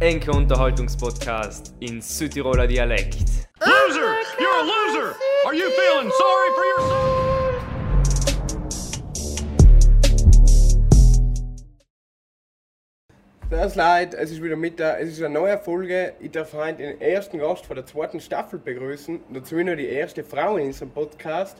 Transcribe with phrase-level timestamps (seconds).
[0.00, 3.18] Enke Unterhaltungspodcast in Südtiroler Dialekt.
[3.60, 4.16] Loser!
[4.38, 5.14] You're a loser!
[5.44, 7.60] Are you feeling sorry for yourself?
[13.50, 16.14] Das leid, es ist wieder Mittag, es ist eine neue Folge.
[16.20, 19.20] Ich darf heute den ersten Gast von der zweiten Staffel begrüßen.
[19.34, 21.58] Dazu noch die erste Frau in unserem Podcast.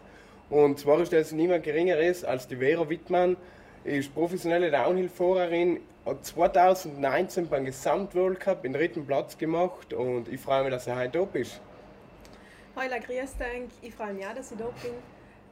[0.48, 3.36] Und zwar ist das niemand geringeres als die Vera Wittmann.
[3.84, 10.64] Ist professionelle Downhill-Fahrerin, hat 2019 beim Gesamtworld Cup den dritten Platz gemacht und ich freue
[10.64, 11.62] mich, dass du heute da bist.
[12.76, 13.70] Hallo, grüß dich.
[13.80, 14.92] Ich freue mich auch, dass ich da bin.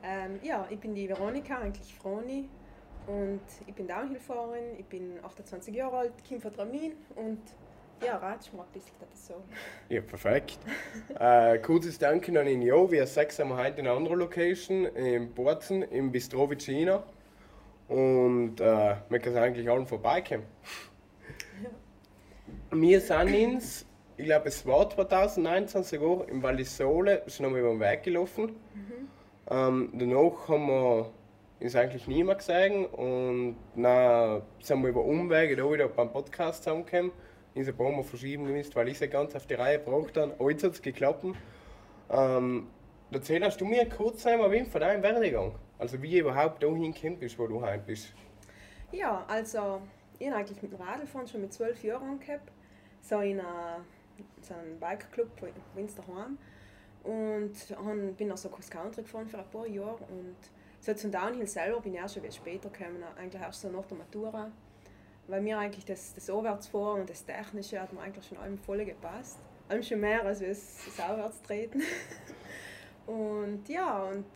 [0.02, 2.50] Ähm, ja, ich bin die Veronika, eigentlich Froni.
[3.06, 7.40] Und ich bin Downhill-Fahrerin, ich bin 28 Jahre alt, komme von Tramin und
[8.04, 9.42] ja, ein bisschen das so.
[9.88, 10.58] Ja, perfekt.
[11.18, 12.90] äh, kurzes Danke an ihn, Jo.
[12.90, 17.02] Wir sechs haben heute in einer anderen Location, in Borzen, im Bistro Vicina.
[17.88, 20.44] Und äh, man kann eigentlich allen vorbeikommen.
[22.70, 23.86] Wir sind ins,
[24.16, 28.02] ich glaube es war 2019 sogar, im Val di Sole, schon einmal über den Weg
[28.02, 28.56] gelaufen.
[29.50, 31.10] Ähm, danach haben wir
[31.60, 37.12] uns eigentlich niemand gesehen und dann sind wir über Umwege da wieder beim Podcast zusammengekommen.
[37.54, 40.34] Uns ein paar Mal verschieben müssen, weil ich sie ganz auf die Reihe habe.
[40.38, 41.24] Aber jetzt hat es geklappt.
[42.10, 42.66] Ähm,
[43.10, 45.54] erzähl, hast du mir kurz einmal wem von deinem Werdegang?
[45.78, 48.12] Also wie überhaupt dahin gekommen bist, wo du heute bist?
[48.90, 49.80] Ja, also
[50.18, 52.50] ich habe eigentlich mit dem Radlfahren schon mit 12 Jahren angehabt.
[53.00, 53.80] So in einer,
[54.40, 55.28] so einem Bikeclub
[55.76, 56.38] uns daheim.
[57.04, 60.04] Und bin auch so Cross Country gefahren für ein paar Jahre.
[60.10, 60.36] Und
[60.80, 63.86] so zum Downhill selber bin ich erst schon viel später gekommen, eigentlich erst so nach
[63.86, 64.50] der Matura.
[65.28, 68.84] Weil mir eigentlich das, das Aufwärtsfahren und das Technische hat mir eigentlich schon allem voll
[68.84, 69.38] gepasst.
[69.68, 71.82] Allem schon mehr als das Aufwärtstreten.
[73.06, 74.26] und ja, und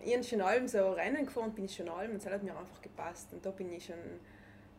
[0.00, 2.56] ich habe schon allem so Rennen gefahren, bin ich schon allem und das hat mir
[2.56, 3.32] einfach gepasst.
[3.32, 3.96] Und da bin ich schon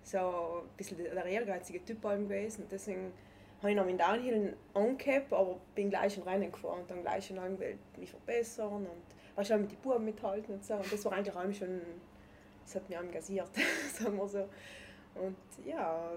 [0.04, 2.64] so ein bisschen der ehrgeizige Typ allem gewesen.
[2.64, 3.12] Und deswegen
[3.60, 7.30] habe ich noch meinen Downhill angehabt, aber bin gleich in Rennen gefahren und dann gleich
[7.32, 7.58] in allem
[7.98, 9.04] mich verbessern und
[9.36, 10.76] auch schon mit den Buben mithalten und so.
[10.76, 11.82] Und das war eigentlich allem schon,
[12.64, 13.50] das hat mich engagisiert,
[13.94, 14.48] sagen wir so.
[15.16, 16.12] Und ja,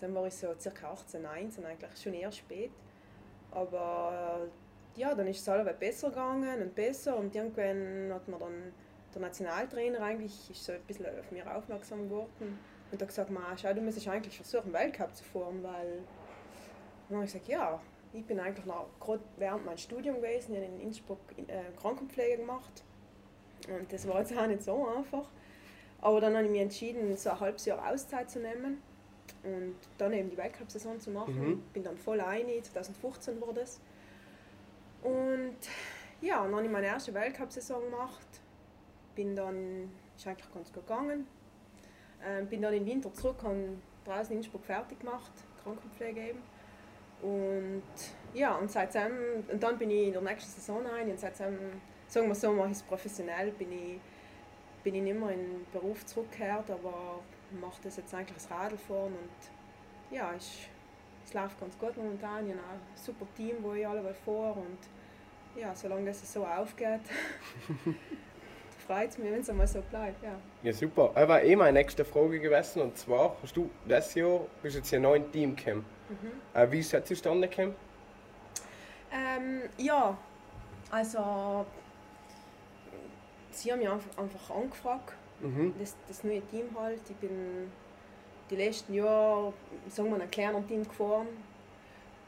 [0.00, 0.90] dann war ich so ca.
[0.92, 2.70] 18, 19, eigentlich schon eher spät.
[3.50, 4.48] Aber
[4.96, 8.72] ja, dann ist es alle besser gegangen und besser und irgendwann hat mir dann
[9.14, 12.58] der Nationaltrainer eigentlich ist so ein bisschen auf mich aufmerksam geworden
[12.92, 16.02] und hat gesagt, "Ma, schau, du müsstest eigentlich versuchen, Weltcup zu fahren, weil
[17.08, 17.80] dann habe ich gesagt, ja,
[18.12, 22.38] ich bin eigentlich noch gerade während meinem Studium gewesen, ich habe in Innsbruck äh, Krankenpflege
[22.38, 22.82] gemacht
[23.68, 25.28] und das war jetzt auch nicht so einfach.
[26.00, 28.82] Aber dann habe ich mich entschieden, so ein halbes Jahr Auszeit zu nehmen
[29.42, 31.38] und dann eben die Weltcup-Saison zu machen.
[31.38, 31.62] Mhm.
[31.72, 33.80] Bin dann voll ein, 2015 war das.
[35.02, 35.56] Und
[36.20, 38.26] ja, dann habe ich meine erste Weltcup-Saison gemacht.
[39.14, 41.26] Bin dann, ist eigentlich ganz gut gegangen.
[42.24, 46.42] Ähm, bin dann im Winter zurück, habe draußen in Innsbruck fertig gemacht, Krankenpflege eben.
[47.22, 47.82] Und
[48.34, 51.56] ja, und seitdem, und dann bin ich in der nächsten Saison ein und seitdem,
[52.06, 54.00] sagen wir so, mache ich es professionell, bin ich,
[54.82, 57.20] bin ich nicht mehr in den Beruf zurückgekehrt, aber
[57.60, 60.68] mache das jetzt eigentlich das Radlfahren und ja, es
[61.36, 62.46] läuft ganz gut momentan.
[62.48, 64.78] Ich habe ein super Team, wo ich alle fahre und
[65.60, 67.00] ja, solange das so aufgeht,
[68.86, 70.34] freut es mich, wenn es einmal so bleibt, ja.
[70.62, 71.12] Ja, super.
[71.14, 74.98] Aber eh meine nächste Frage gewesen und zwar, hast du das Jahr, bist jetzt ja
[75.00, 75.84] neu im Team gekommen.
[76.54, 77.74] Äh, wie ist das zustande gekommen?
[79.12, 80.16] Ähm, ja,
[80.90, 81.64] also
[83.50, 85.74] sie haben mich einfach, einfach angefragt, Mhm.
[85.78, 86.98] das, das neue Team halt.
[87.10, 87.70] Ich bin
[88.50, 89.52] die letzten Jahre,
[89.88, 91.28] sagen wir, in einem kleinen Team gefahren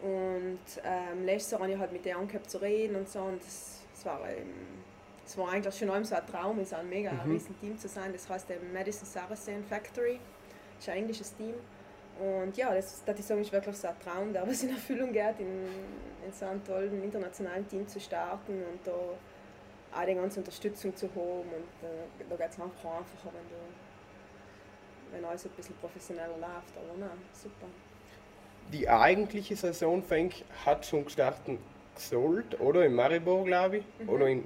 [0.03, 3.43] und ähm, letztes Jahr habe ich halt mit denen angehabt zu reden und so und
[3.43, 4.79] das, das war ähm,
[5.25, 7.33] das war eigentlich schon allem so ein Traum, in so einem mega Mhm.
[7.33, 8.12] riesen Team zu sein.
[8.15, 10.19] Das heißt der Madison Saracen Factory,
[10.77, 11.55] das ist ein englisches Team.
[12.19, 15.12] Und ja, das, das ich sagen, ist wirklich so ein Traum, der was in Erfüllung
[15.12, 15.67] geht, in,
[16.27, 21.06] in so einem tollen internationalen Team zu starten und da auch die ganze Unterstützung zu
[21.11, 21.41] haben.
[21.43, 23.56] Und äh, da geht es einfach einfacher, wenn, du,
[25.12, 26.76] wenn alles ein bisschen professioneller läuft.
[26.76, 27.66] Aber nein, super.
[28.72, 31.58] Die eigentliche Saison fängt, hat schon gestartet
[31.94, 32.84] gesollt, oder?
[32.84, 33.84] In Maribor, glaube ich.
[34.08, 34.44] Oder in,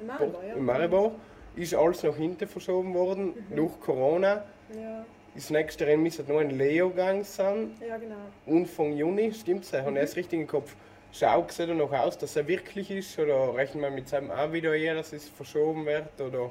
[0.00, 0.54] In Maribor, ja.
[0.54, 1.12] in Maribor.
[1.56, 4.44] Ist alles nach hinten verschoben worden durch Corona.
[4.74, 5.04] Ja,
[5.34, 7.74] Das nächste Rennen müsste noch ein Leo-Gang sein.
[7.86, 8.14] ja, genau.
[8.46, 9.72] Anfang Juni, stimmt's?
[9.72, 10.76] Ich habe erst richtig im Kopf.
[11.12, 13.18] Schaut es noch aus, dass er wirklich ist?
[13.18, 16.20] Oder rechnen wir mit seinem auch wieder eher, dass es verschoben wird?
[16.20, 16.50] Oder?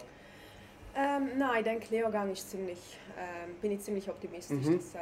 [0.99, 4.75] Ähm, nein, ich denke, Leogang ist ziemlich, ähm, bin ich ziemlich optimistisch, Mhm.
[4.77, 4.95] dass es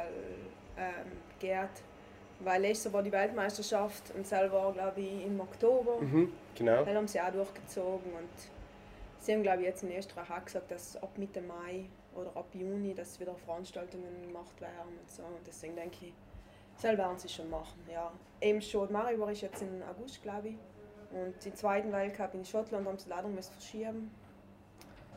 [0.76, 1.82] ähm, geht.
[2.40, 6.00] Weil letztes Jahr war die Weltmeisterschaft und selber, glaube ich, im Oktober.
[6.00, 6.84] Mhm, genau.
[6.84, 8.28] Dann haben sie auch durchgezogen und
[9.18, 12.46] sie haben, glaube ich, jetzt in Österreich auch gesagt, dass ab Mitte Mai oder ab
[12.52, 15.22] Juni, dass wieder Veranstaltungen gemacht werden und so.
[15.24, 16.12] Und deswegen denke ich,
[16.80, 18.12] Das werden sie schon machen, ja.
[18.40, 20.56] Eben schon, Maribor ist jetzt im August, glaube ich.
[21.10, 24.12] Und den zweiten Weltcup in Schottland haben sie leider müssen verschieben.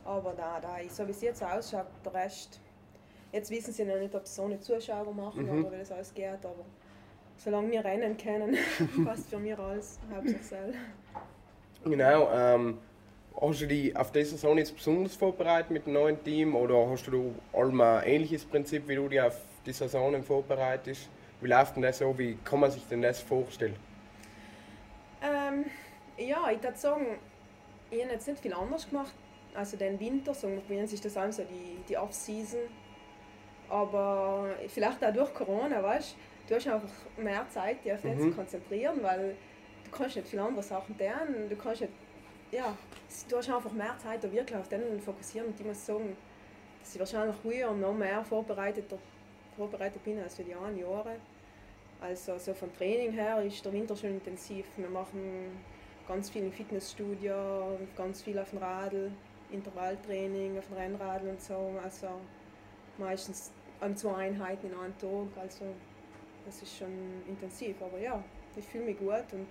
[0.06, 2.60] Aber da, da so wie es jetzt ausschaut, der Rest.
[3.32, 5.66] Jetzt wissen sie noch nicht, ob sie so eine Zuschauer machen Mhm.
[5.66, 6.66] oder wie das alles geht, aber
[7.38, 8.58] solange wir rennen können,
[9.06, 10.76] passt für mich alles, hauptsächlich.
[11.86, 12.30] Genau.
[12.34, 12.78] Ähm,
[13.40, 17.08] hast du dich auf diese Saison jetzt besonders vorbereitet mit dem neuen Team oder hast
[17.08, 21.10] du allem ein ähnliches Prinzip, wie du dich auf die Saison vorbereitest?
[21.40, 22.16] Wie läuft denn das so?
[22.18, 23.76] Wie kann man sich denn das vorstellen?
[25.24, 25.66] Ähm,
[26.18, 27.06] ja, ich würde sagen,
[27.90, 29.14] ich habe jetzt nicht viel anders gemacht.
[29.54, 32.62] Also den Winter, so bei uns ist das alles so die, die Off-Season.
[33.70, 36.16] Aber vielleicht auch durch Corona, weißt
[36.48, 38.22] du, hast einfach mehr Zeit, dich auf das Mhm.
[38.30, 39.36] zu konzentrieren, weil
[39.86, 41.50] du kannst nicht viele andere Sachen tun.
[41.50, 41.94] Du kannst nicht,
[42.52, 42.76] ja,
[43.30, 45.48] du hast einfach mehr Zeit, da wirklich auf den fokussieren.
[45.48, 46.16] Und ich muss sagen,
[46.82, 48.86] dass ich wahrscheinlich früher noch mehr vorbereitet,
[49.56, 51.16] vorbereitet bin als für die anderen Jahre.
[52.02, 54.66] Also so vom Training her ist der Winter schon intensiv.
[54.76, 55.62] Wir machen
[56.08, 59.12] ganz viel im Fitnessstudio, ganz viel auf dem Radl,
[59.52, 61.74] Intervalltraining auf dem Rennradl und so.
[61.84, 62.08] Also
[62.98, 65.42] meistens an zwei Einheiten in einem Tag.
[65.42, 65.66] Also
[66.46, 67.76] das ist schon intensiv.
[67.82, 68.24] Aber ja,
[68.56, 69.48] ich fühle mich gut und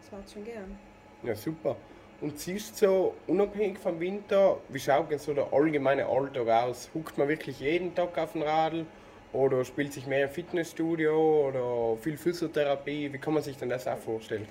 [0.00, 0.78] das wird schon gern.
[1.22, 1.76] Ja, super.
[2.20, 6.88] Und siehst du so, unabhängig vom Winter, wie schaut denn so der allgemeine Alltag aus?
[6.94, 8.86] Huckt man wirklich jeden Tag auf dem Radl?
[9.32, 13.12] Oder spielt sich mehr im Fitnessstudio oder viel Physiotherapie?
[13.12, 14.48] Wie kann man sich denn das auch vorstellen?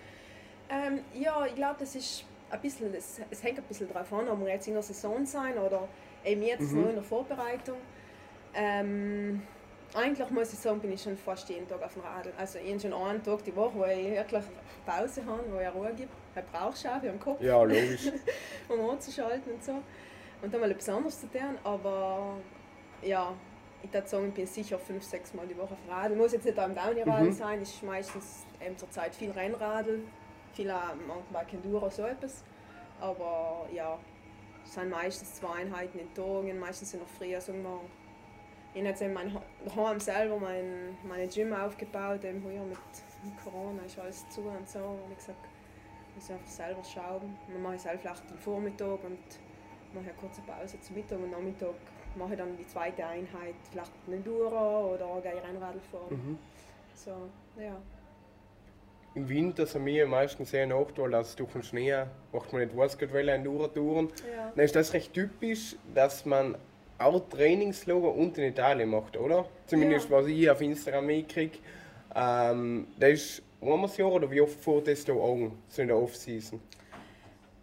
[0.69, 4.27] Ähm, ja, ich glaube, das ist ein bisschen, es, es hängt ein bisschen darauf an,
[4.29, 5.87] ob wir jetzt in der Saison sein oder
[6.23, 6.81] eben jetzt Mhm.
[6.81, 7.77] noch in der Vorbereitung.
[8.53, 9.41] Ähm,
[9.93, 12.31] eigentlich muss ich sagen, bin ich schon fast jeden Tag auf dem Radl.
[12.37, 14.43] Also ich habe schon einen Tag die Woche, wo ich wirklich
[14.85, 16.09] Pause habe, wo ich Ruhe gibt.
[16.35, 18.11] Ich brauche schon für den Kopf, Ja, logisch.
[18.69, 19.81] um anzuschalten und so.
[20.41, 22.35] Und dann mal etwas anderes zu tun, aber
[23.01, 23.33] ja,
[23.83, 26.15] ich würde sagen, ich bin sicher fünf, sechs Mal die Woche auf dem Radl.
[26.15, 27.31] Muss jetzt nicht am Downhill-Radl Mhm.
[27.31, 29.99] sein, ist meistens eben zur Zeit viel Rennradl,
[30.55, 32.43] viel auch Mountainbike Enduro, so etwas.
[32.99, 33.99] Aber ja,
[34.63, 37.81] es sind meistens zwei Einheiten in Tagen, meistens in der Früh, sagen wir.
[38.73, 42.77] Ich habe mein daheim selber mein, meine Gym aufgebaut, eben hier mit,
[43.23, 44.79] mit Corona ist alles zu und so.
[44.79, 45.47] Und ich gesagt,
[46.09, 47.37] ich muss einfach selber schauen.
[47.47, 49.19] Dann mache ich selber vielleicht den Vormittag und
[49.93, 51.75] mache eine kurze Pause zum Mittag und Nachmittag
[52.15, 56.09] mache ich dann die zweite Einheit, vielleicht einen Enduro oder gehe Rennradl fahren.
[56.09, 56.39] Mhm.
[56.93, 57.77] So, ja.
[59.15, 61.95] Im Winter sind wir meistens sehr Nachteil, dass durch den Schnee
[62.33, 64.09] macht man nicht weiß, welche Enduro-Touren.
[64.35, 64.51] ja.
[64.53, 66.57] Dann ist das recht typisch, dass man
[66.97, 69.45] auch Trainingslager unten in Italien macht, oder?
[69.67, 70.17] Zumindest Ja.
[70.17, 71.57] was ich auf Instagram mitkriege.
[72.13, 75.87] Ähm, das ist einmal das Jahr oder wie oft fährt das da an, so in
[75.87, 76.59] der Off-Season?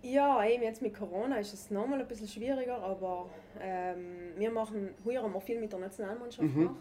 [0.03, 3.29] Ja, eben jetzt mit Corona ist es nochmal ein bisschen schwieriger, aber
[3.61, 6.55] ähm, wir machen, heuer haben wir viel mit der Nationalmannschaft Mhm.
[6.61, 6.77] gemacht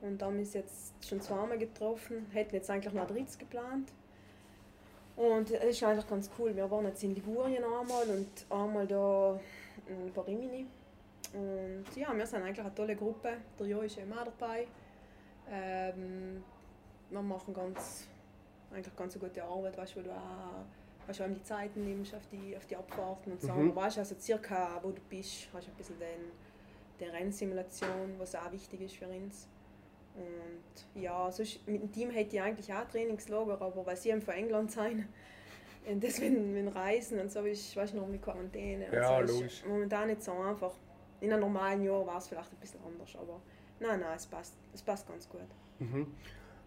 [0.00, 3.92] und da haben wir uns jetzt schon zweimal getroffen, hätten jetzt eigentlich Madrid geplant.
[5.16, 9.38] Und es ist eigentlich ganz cool, wir waren jetzt in Ligurien einmal und einmal da
[9.86, 10.66] in Barimini.
[11.32, 14.66] Und ja, wir sind eigentlich eine tolle Gruppe, der Jo ist eben auch dabei.
[15.50, 16.42] Ähm,
[17.10, 18.08] wir machen ganz,
[18.72, 20.64] eigentlich ganz eine gute Arbeit, weißt, du, wo du auch
[21.06, 23.52] weißt, du, die Zeiten nimmst auf die, auf die Abfahrten und so.
[23.52, 23.68] Mhm.
[23.68, 26.32] Du weißt also circa, wo du bist, hast ein bisschen den,
[27.00, 29.48] die Rennsimulation, was auch wichtig ist für uns.
[30.14, 34.22] Und ja, sonst mit dem Team hätte ich eigentlich auch Trainingslager, aber weil sie eben
[34.22, 35.06] von England sind,
[35.86, 38.86] und das mit, mit Reisen und so ist, weißt du, noch mit Quarantäne.
[38.92, 39.64] Ja, so, logisch.
[39.66, 40.72] Momentan nicht so einfach.
[41.20, 43.40] In einem normalen Jahr war es vielleicht ein bisschen anders, aber
[43.80, 45.40] nein, nein, es passt, es passt ganz gut.
[45.78, 46.06] Mhm.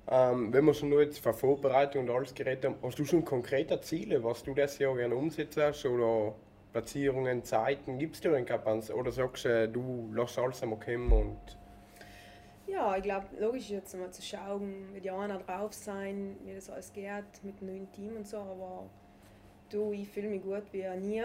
[0.10, 3.26] Ähm, wenn wir schon nur jetzt von Vorbereitung und alles geredet haben, hast du schon
[3.26, 5.86] konkrete Ziele, was du das Jahr gerne umsetzen hast?
[5.86, 6.34] Oder
[6.72, 8.90] Platzierungen, Zeiten, gibt es dir denn keins?
[8.90, 11.58] Oder sagst du, du lässt alles einmal kommen und
[12.68, 16.54] Ja, ich glaube, logisch ist jetzt mal zu schauen, wie die anderen drauf sein, wie
[16.54, 18.90] das alles geht mit dem neuen Team und so, aber
[19.70, 21.24] du, ich fühle mich gut wie nie.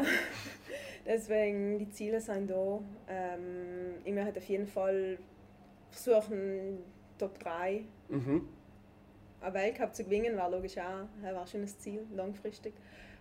[1.07, 2.81] Deswegen, die Ziele sind da.
[3.09, 5.19] Ähm, ich möchte auf jeden Fall
[5.91, 6.79] versuchen,
[7.19, 8.49] Top 3 mhm.
[9.41, 12.73] einen Weltcup zu gewinnen, war logisch auch, das war schon das Ziel, langfristig.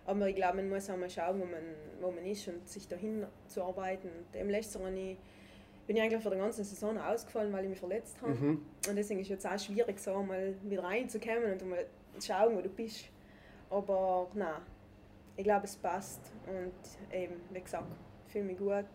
[0.04, 1.62] Aber ich glaube, man muss auch mal schauen, wo man,
[2.00, 4.08] wo man ist und sich dahin zu arbeiten.
[4.08, 5.16] Und im letzten Jahr ich,
[5.86, 8.32] bin ich eigentlich für die ganze Saison ausgefallen, weil ich mich verletzt habe.
[8.32, 8.66] Mhm.
[8.88, 11.86] Und deswegen ist es jetzt auch schwierig, so mal wieder reinzukommen und mal
[12.18, 13.06] zu schauen, wo du bist.
[13.70, 14.62] Aber nein,
[15.36, 16.32] ich glaube, es passt.
[16.46, 17.86] Und eben, wie gesagt,
[18.26, 18.86] ich fühle mich gut.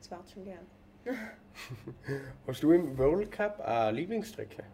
[0.00, 0.66] Es wird schon gern.
[2.46, 4.64] Hast du im World Cup eine Lieblingsstrecke?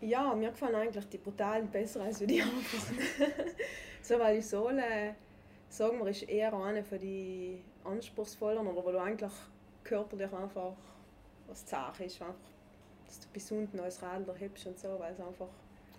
[0.00, 2.62] Ja, mir gefallen eigentlich die brutalen besser als die anderen.
[4.02, 5.16] so, weil die Sohle,
[5.68, 9.32] sagen wir, ist eher eine von die anspruchsvolleren oder wo du eigentlich
[9.86, 10.72] körperlich einfach
[11.48, 12.34] was zart ist, einfach
[13.06, 15.46] dass du bis unten als Radler hebst und so, weil es einfach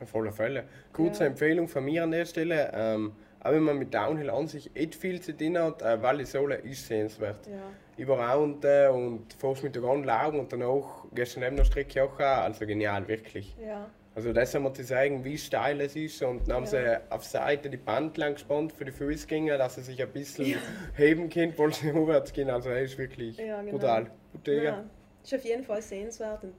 [0.01, 0.65] Auf alle Fälle.
[0.93, 1.29] Kurze Ja.
[1.31, 2.69] Empfehlung von mir an der Stelle.
[2.73, 6.25] Ähm, auch wenn man mit Downhill an sich nicht viel zu tun hat, äh, Valle
[6.63, 7.47] ist sehenswert.
[7.47, 7.61] ja,
[7.97, 12.03] Über unten und fährst mit der ganzen Laugen und danach gehst du neben der Strecke
[12.03, 12.19] auch.
[12.19, 13.55] Also genial, wirklich.
[13.59, 16.69] ja, Also das haben wir zu sagen, wie steil es ist und dann haben Ja.
[16.69, 20.11] sie auf der Seite die Band lang gespannt für die Fußgänger, dass sie sich ein
[20.11, 20.57] bisschen
[20.95, 22.49] heben können, weil sie vorwärts gehen.
[22.49, 23.73] Also das ist wirklich Ja, genau.
[23.73, 24.09] brutal.
[24.33, 24.63] Bottega.
[24.63, 24.83] ja.
[25.23, 26.55] Ist auf jeden Fall sehenswert und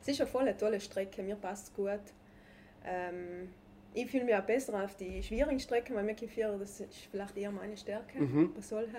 [0.00, 2.00] es ist eine voll eine tolle Strecke, mir passt es gut.
[2.86, 3.50] Ähm,
[3.92, 7.36] ich fühle mich auch besser auf die schwierigen Strecken, weil mir gefällt, das ist vielleicht
[7.36, 8.54] eher meine Stärke Mhm.
[8.54, 8.96] bei solchen,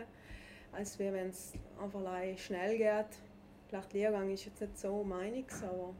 [0.71, 2.01] als wenn es einfach
[2.37, 3.17] schnell geht.
[3.67, 5.95] Vielleicht Lehrgang ist jetzt nicht so meiniges, aber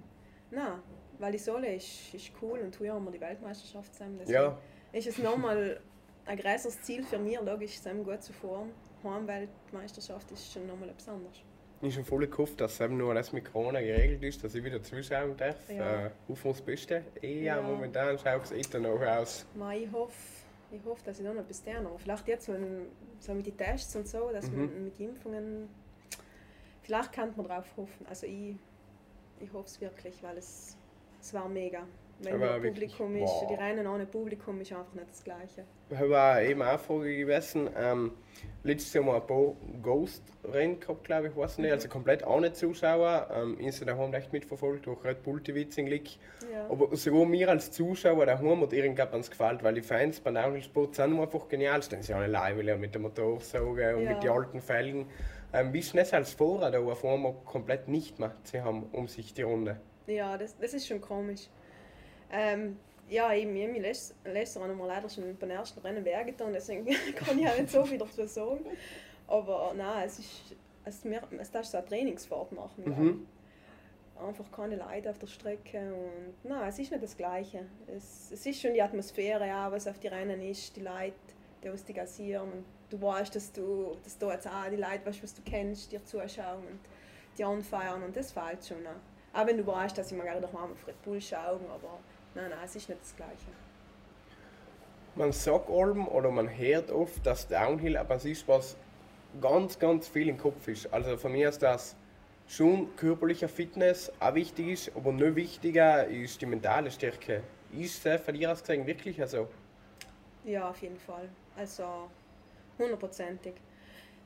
[0.52, 0.80] nein,
[1.20, 4.18] weil die Sohle ist, ist cool und früher haben wir die Weltmeisterschaft zusammen.
[4.20, 4.58] deswegen Ja,
[4.94, 5.80] Ist es nochmal
[6.26, 8.72] ein größeres Ziel für mich, logisch, zusammen gut zu fahren.
[9.04, 11.38] Heimweltmeisterschaft ist schon nochmal etwas anderes.
[11.82, 14.64] ich schon voll gehofft, dass es eben nur alles mit Corona geregelt ist, dass ich
[14.64, 15.70] wieder zuschauen darf.
[15.70, 16.08] Ja.
[16.08, 17.04] Äh, auf das Beste.
[17.22, 17.62] Eh, Ja.
[17.62, 19.46] momentan schaut es eh danach aus.
[19.74, 20.14] Ich hoffe,
[20.72, 22.00] ich hoffe, dass ich noch dahin noch.
[22.00, 22.88] Vielleicht jetzt, wenn,
[23.20, 24.58] so mit den Tests und so, dass Mhm.
[24.58, 25.70] man mit Impfungen.
[26.82, 28.06] Vielleicht kann man darauf hoffen.
[28.08, 28.56] Also ich,
[29.40, 30.78] ich hoffe es wirklich, weil es,
[31.26, 31.84] es war mega.
[32.20, 33.48] Wenn Aber nur wirklich, Publikum ist, wow.
[33.50, 35.66] die Rennen ohne Publikum ist einfach nicht das Gleiche.
[35.90, 37.70] Ich habe auch eben auch eine Frage gewesen.
[37.76, 38.12] Ähm,
[38.64, 41.72] letztes Jahr mal ein paar Ghost-Rennen gehabt, glaube ich, weiß nicht.
[41.72, 43.28] Also komplett ohne Zuschauer.
[43.34, 46.12] Ähm, ich habe daheim echt mitverfolgt durch Red Bull TV Lick.
[46.54, 46.70] Ja.
[46.70, 51.20] Aber sogar mir als Zuschauer daheim hat irgendwas gefällt, weil die Fans beim Downhill-Sport sind
[51.20, 51.82] einfach genial.
[51.82, 54.14] Dann sind sie alle live mit der Motorsauge und Ja.
[54.14, 55.08] mit den alten Felgen.
[55.52, 59.34] Ähm, wie schnell als Fahrer da auf einmal komplett nicht mehr zu haben um sich
[59.34, 59.82] die Runde?
[60.08, 61.48] Ja, das, das ist schon komisch.
[62.32, 62.78] Ähm,
[63.10, 66.54] ja, eben, ich habe mich letztes letztes Jahr einmal leider schon beim ersten Rennen wehgetan,
[66.54, 66.86] deswegen
[67.16, 68.66] kann ich auch nicht so viel dazu sagen.
[69.28, 72.84] Aber nein, es ist, es, mir, es darfst so eine Trainingsfahrt machen.
[72.86, 73.28] Mhm.
[74.28, 77.66] Einfach keine Leute auf der Strecke und nein, es ist nicht das Gleiche.
[77.88, 81.14] Es, es ist schon die Atmosphäre, ja, was auf die Rennen ist, die Leute,
[81.64, 85.06] die was die gassieren und du weißt, dass du, dass du jetzt auch die Leute
[85.06, 86.80] weißt, was du kennst, dir zuschauen und
[87.38, 88.84] die anfeiern und das fällt schon.
[88.84, 88.96] Ne?
[89.36, 92.00] Auch wenn du weißt, dass ich mir gerne mal auf Red Bull schaue, aber
[92.36, 93.52] nein, nein, es ist nicht das Gleiche.
[95.16, 98.78] Man sagt allem oder man hört oft, dass Downhill etwas ist, was
[99.42, 100.92] ganz, ganz viel im Kopf ist.
[100.94, 101.98] Also von mir ist das
[102.48, 107.44] schon körperlicher Fitness auch wichtig ist, aber noch wichtiger ist die mentale Stärke.
[107.74, 109.50] Ist es von dir aus gesehen wirklich also?
[110.46, 111.28] Ja, auf jeden Fall.
[111.58, 112.10] Also
[112.80, 113.56] hundertprozentig.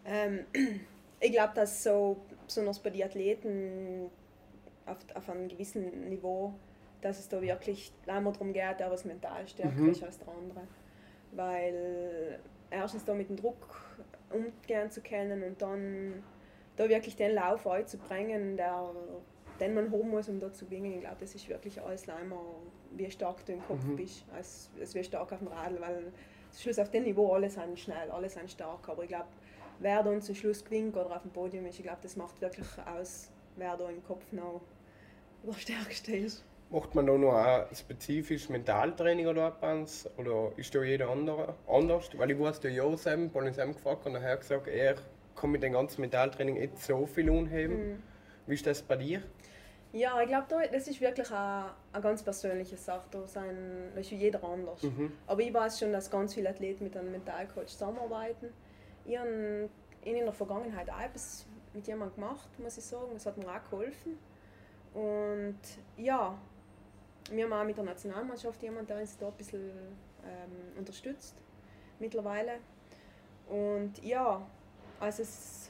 [0.05, 0.45] Ähm,
[1.19, 4.11] ich glaube, dass so, besonders bei den Athleten
[4.89, 6.53] auf, auf einem gewissen Niveau,
[7.01, 9.89] dass es da wirklich einmal darum geht, der was mental stärker Mhm.
[9.89, 10.61] ist als der andere.
[11.31, 12.39] Weil
[12.71, 13.81] erstens da mit dem Druck
[14.31, 16.23] umgehen zu können und dann
[16.75, 18.91] da wirklich den Lauf einzubringen, der,
[19.59, 20.93] den man haben muss, um da zu gewinnen.
[20.93, 22.39] Ich glaube, das ist wirklich alles einmal,
[22.91, 23.95] wie stark du im Kopf Mhm.
[23.95, 26.11] bist, als, als wie stark auf dem Radl, weil
[26.51, 29.27] zum Schluss auf dem Niveau alle sind schnell, alle sind stark, aber ich glaube,
[29.79, 32.67] wer dann zum Schluss gewinnt oder auf dem Podium ist, ich glaube, das macht wirklich
[32.85, 34.61] aus, wer da im Kopf noch
[35.43, 36.43] der Stärkste ist.
[36.71, 40.07] Macht man da noch auch spezifisch Mentaltraining oder etwas?
[40.17, 42.09] Oder ist da jeder andere anders?
[42.15, 44.95] Weil ich weiß, der Josem, bei uns gefragt und er hat gesagt, er
[45.35, 47.93] kann mit dem ganzen Mentaltraining nicht so viel unheben.
[47.93, 48.03] Mhm.
[48.45, 49.23] Wie ist das bei dir?
[49.91, 53.07] Ja, ich glaube, da- das ist wirklich eine, eine ganz persönliche Sache.
[53.09, 54.83] Da, sind, da ist jeder anders.
[54.83, 55.11] Mhm.
[55.25, 58.49] Aber ich weiß schon, dass ganz viele Athleten mit einem Mentalcoach zusammenarbeiten.
[59.05, 59.69] Ich habe
[60.03, 63.09] in der Vergangenheit auch etwas mit jemandem gemacht, muss ich sagen.
[63.13, 64.19] Das hat mir auch geholfen.
[64.93, 65.59] Und
[65.97, 66.37] ja,
[67.31, 69.69] wir haben auch mit der Nationalmannschaft jemanden, der uns da ein bisschen
[70.25, 71.35] ähm, unterstützt
[71.99, 72.53] mittlerweile.
[73.47, 74.41] Und ja,
[74.99, 75.69] also es,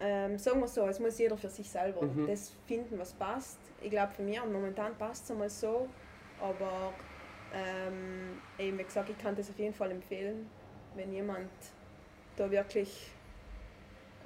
[0.00, 2.26] ähm, sagen wir so, es muss jeder für sich selber Mhm.
[2.26, 3.58] das finden, was passt.
[3.80, 5.88] Ich glaube, für mich momentan passt es einmal so,
[6.40, 6.92] aber
[7.54, 10.48] ähm, eben, wie gesagt, ich kann das auf jeden Fall empfehlen,
[10.96, 11.50] wenn jemand
[12.36, 13.10] da wirklich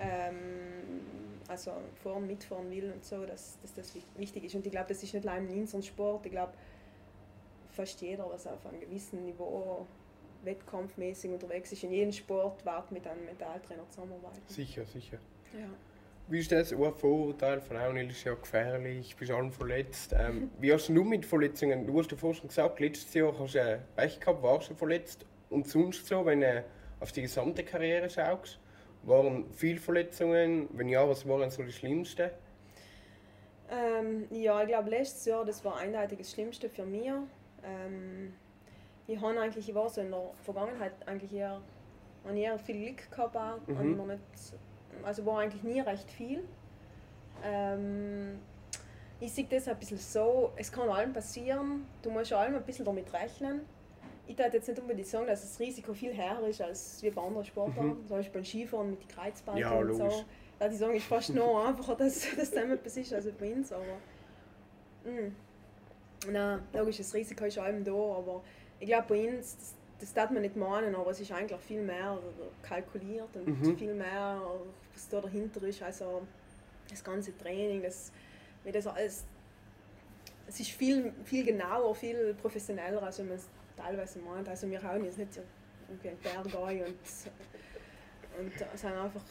[0.00, 1.00] ähm,
[1.48, 4.54] also fahren, mitfahren will und so, dass, dass das wichtig ist.
[4.54, 6.26] Und ich glaube, das ist nicht allein in unserem Sport.
[6.26, 6.52] Ich glaube,
[7.70, 9.86] fast jeder, was auf einem gewissen Niveau
[10.44, 14.42] wettkampfmäßig unterwegs ist, in jedem Sport wird mit einem Mentaltrainer zusammenarbeiten.
[14.46, 15.18] Sicher, sicher.
[15.54, 15.68] Ja.
[16.30, 16.72] Wie ist das?
[16.72, 20.14] Ein Vorurteil von Downhill ist ja gefährlich, bist allem verletzt.
[20.16, 21.86] Ähm, wie hast du mit Verletzungen?
[21.86, 24.74] Du hast ja vorhin schon gesagt, letztes Jahr hast du äh, Pech gehabt, warst du
[24.74, 25.24] verletzt.
[25.48, 26.64] Und sonst so, wenn du
[27.00, 28.60] auf die gesamte Karriere schaust,
[29.02, 30.68] waren viele Verletzungen?
[30.72, 32.30] Wenn ja, was waren so die schlimmsten?
[33.70, 37.06] Ähm, ja, ich glaube, letztes Jahr, das war eindeutig das Schlimmste für mich.
[37.62, 38.32] Ähm,
[39.06, 41.60] ich, habe eigentlich, ich war so in der Vergangenheit eigentlich eher,
[42.24, 43.36] habe eher viel Glück gehabt.
[43.36, 44.06] Auch, Mhm.
[44.06, 44.20] nicht,
[45.02, 46.44] also war eigentlich nie recht viel.
[47.44, 48.38] Ähm,
[49.20, 52.84] ich sehe das ein bisschen so, es kann allem passieren, du musst allem ein bisschen
[52.84, 53.60] damit rechnen.
[54.28, 57.22] Ich würde jetzt nicht unbedingt sagen, dass das Risiko viel höher ist als wie bei
[57.22, 60.02] anderen Sportarten, zum Beispiel beim Skifahren mit den Kreuzbanden Ja, und so.
[60.04, 60.24] logisch.
[60.58, 63.52] Da würde ich sagen, ist fast noch einfacher, dass das dann etwas ist als bei
[63.52, 63.84] uns, aber...
[65.04, 65.34] Mm.
[66.30, 68.42] Nein, logisch, das Risiko ist allem da, aber
[68.80, 71.82] ich glaube bei uns, das, das darf man nicht meinen, aber es ist eigentlich viel
[71.82, 72.18] mehr
[72.62, 73.78] kalkuliert und Mhm.
[73.78, 74.42] viel mehr,
[74.92, 76.22] was da dahinter ist, also
[76.90, 78.12] das ganze Training, das,
[78.64, 79.24] wie das alles,
[80.48, 84.48] es ist viel, viel genauer, viel professioneller, als wenn man es teilweise meint.
[84.48, 85.40] Also wir hauen jetzt nicht so
[85.88, 86.98] irgendwie einen Berg ein und,
[88.38, 89.24] und sind einfach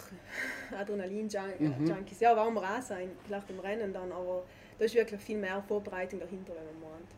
[0.78, 2.20] Adrenalin-Junkies.
[2.20, 4.44] Ja, warum auch sein, vielleicht im Rennen dann, aber
[4.78, 7.12] da ist wirklich viel mehr Vorbereitung dahinter, wenn man meint.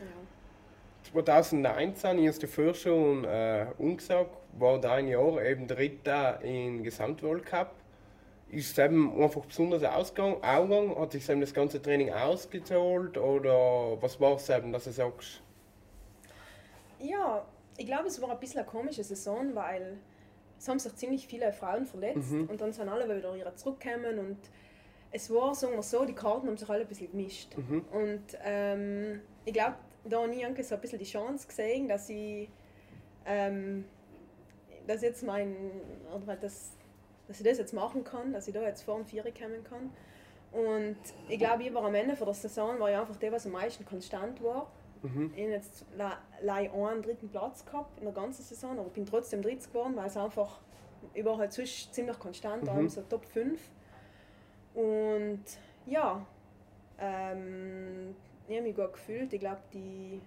[0.00, 1.12] Ja.
[1.12, 7.72] 2019, hast du vorher schon äh, umgesagt, war dein Jahr eben Dritter im Gesamtweltcup.
[8.50, 10.42] Ist es eben einfach besonders ausgegangen?
[10.42, 15.42] Hat sich eben das ganze Training ausgezahlt oder was war es eben, dass du sagst?
[17.00, 17.44] Ja,
[17.76, 19.98] ich glaube, es war ein bisschen eine komische Saison, weil
[20.58, 24.38] es haben sich ziemlich viele Frauen verletzt und dann sind alle wieder ihre zurückgekommen und
[25.12, 27.54] es war, sagen wir so, die Karten haben sich alle ein bisschen gemischt.
[27.92, 32.48] Und ähm, ich glaube, da habe ich so ein bisschen die Chance gesehen, dass ich,
[33.24, 33.84] ähm,
[34.86, 35.54] dass jetzt mein,
[36.14, 36.72] oder halt das,
[37.28, 39.90] dass ich das jetzt machen kann, dass ich da jetzt vor dem Vieri kommen kann.
[40.52, 40.96] Und
[41.28, 43.52] ich glaube, ich war am Ende von der Saison war ich einfach der, was am
[43.52, 44.70] meisten konstant war.
[45.34, 49.06] Ich habe jetzt le- leider einen dritten Platz gehabt in der ganzen Saison, aber bin
[49.06, 50.60] trotzdem dritt geworden, weil es einfach,
[51.14, 52.88] ich war halt sonst ziemlich konstant, mhm.
[52.88, 53.60] so Top 5.
[54.74, 55.44] Und
[55.86, 56.24] ja,
[56.98, 58.14] ähm,
[58.48, 59.32] ich habe mich gut gefühlt.
[59.32, 60.20] Ich glaube, die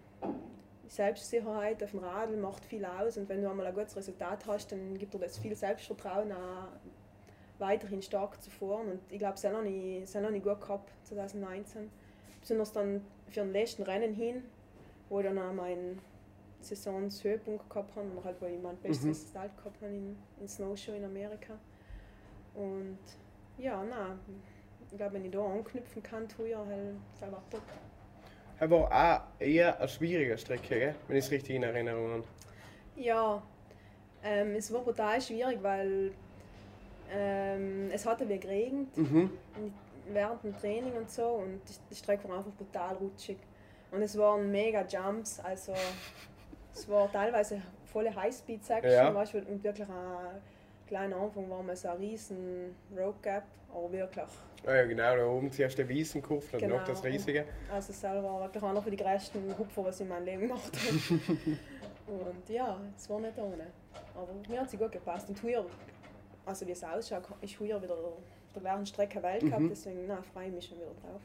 [0.88, 4.72] Selbstsicherheit auf dem Radl macht viel aus und wenn du einmal ein gutes Resultat hast,
[4.72, 6.70] dann gibt dir das viel Selbstvertrauen, auch
[7.60, 8.92] weiterhin stark zu fahren.
[8.92, 11.92] Und ich glaube, das habe ich, das habe ich gut gehabt 2019.
[12.42, 14.44] Besonders dann für den letzten Rennen hin,
[15.10, 16.00] wo ich dann auch meinen
[16.62, 20.94] Saisonshöhepunkt gehabt habe, und halt, wo ich mein bestes Resultat gehabt habe in, in Snowshow
[20.94, 21.58] in Amerika.
[22.54, 23.00] Und
[23.58, 24.20] ja, nein,
[24.92, 27.62] ich glaube, wenn ich da anknüpfen kann, tue ich halt, das war top.
[28.60, 30.96] Es war auch eher eine schwierige Strecke, gell?
[31.08, 32.24] wenn ich es richtig in Erinnerung habe.
[32.98, 33.42] Ja,
[34.22, 36.12] ähm, es war brutal schwierig, weil
[37.10, 39.32] ähm, es hatte wie geregnet Mhm.
[40.12, 43.38] während dem Training und so und die Strecke war einfach brutal rutschig.
[43.92, 45.74] Und es waren mega Jumps, also
[46.74, 49.14] es war teilweise volle Highspeed-Section, Ja.
[49.14, 50.42] weißt du, und wirklich ein
[50.88, 54.26] kleiner Anfang war mal so ein riesen Road Gap, aber wirklich,
[54.66, 56.76] Ah ja, genau, da oben zuerst der Wiesenkurve und Genau.
[56.78, 57.46] noch das riesige.
[57.72, 61.20] also selber wirklich einer von den größten Hupfer, was ich in meinem Leben gemacht habe.
[62.08, 63.68] und ja, es war nicht ohne.
[64.14, 65.30] Aber mir hat sie gut gepasst.
[65.30, 65.66] Und heuer,
[66.46, 67.96] also wie es ausschaut, ist heuer wieder
[68.54, 71.22] der während Strecke Weltcup, deswegen na, freue ich mich schon wieder drauf.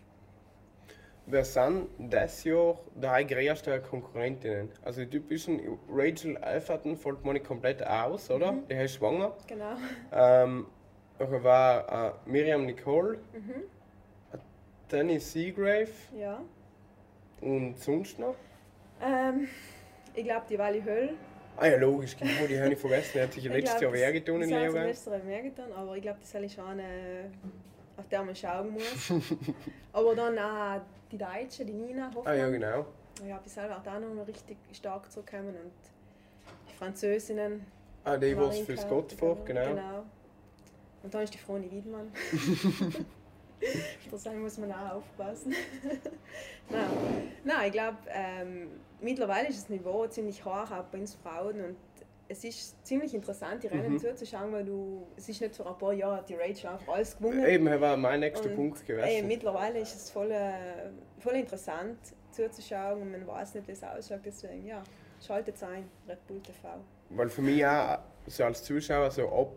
[1.27, 4.69] Wer sind das Jahr die größten Konkurrentinnen?
[4.83, 8.55] Also die typischen Rachel Alferton fällt mir nicht komplett aus, oder?
[8.69, 9.33] Die ist schwanger.
[9.47, 9.75] Genau.
[10.13, 10.67] Ähm,
[11.19, 13.63] war äh, Miriam Nicole, Mhm.
[14.89, 16.41] Danny Seagrave Ja.
[17.41, 18.35] und sonst noch.
[19.01, 19.49] Ähm,
[20.15, 21.11] ich glaube, die Wally Höll.
[21.57, 23.11] Ah ja, logisch, genau, die habe ich vergessen.
[23.15, 24.87] Die hat sich Ich letztes Jahr weh getan in das- das hat Leogang.
[24.87, 27.31] letztes Jahr mehr getan, aber ich glaube, das soll ich schon eine,
[27.97, 29.13] auf der man schauen muss.
[29.93, 30.81] aber dann auch
[31.11, 32.27] die Deutsche, die Nina Hoffmann.
[32.27, 32.87] Ah ja, genau.
[33.27, 35.73] Ja, bis selber auch da noch mal richtig stark zurückkommen und
[36.69, 37.65] die Französinnen.
[38.05, 39.69] Ah, die war Marinka, für Scott vor, genau.
[39.69, 40.05] genau.
[41.03, 42.13] Und dann ist die Froni Wiedmann.
[44.25, 45.55] da muss man auch aufpassen.
[46.71, 46.89] Nein.
[47.45, 48.69] Nein, ich glaube, ähm,
[49.01, 51.65] mittlerweile ist das Niveau ziemlich hoch, auch bei uns Frauen.
[51.65, 51.77] Und
[52.35, 53.99] es ist ziemlich interessant, die Rennen Mhm.
[53.99, 57.45] zuzuschauen, weil du, es ist nicht vor ein paar Jahren die Rachel einfach alles gewonnen.
[57.47, 59.29] Eben, das war mein nächster Und, Punkt Ey, gewesen.
[59.29, 60.53] mittlerweile ist es voll, äh,
[61.21, 61.97] voll interessant
[62.33, 64.21] zuzuschauen und man weiß nicht, wie es ausschaut.
[64.25, 64.83] Deswegen, ja,
[65.25, 66.69] schaltet ein, Red Bull TV.
[67.11, 69.53] Weil für mich auch so als Zuschauer so ab,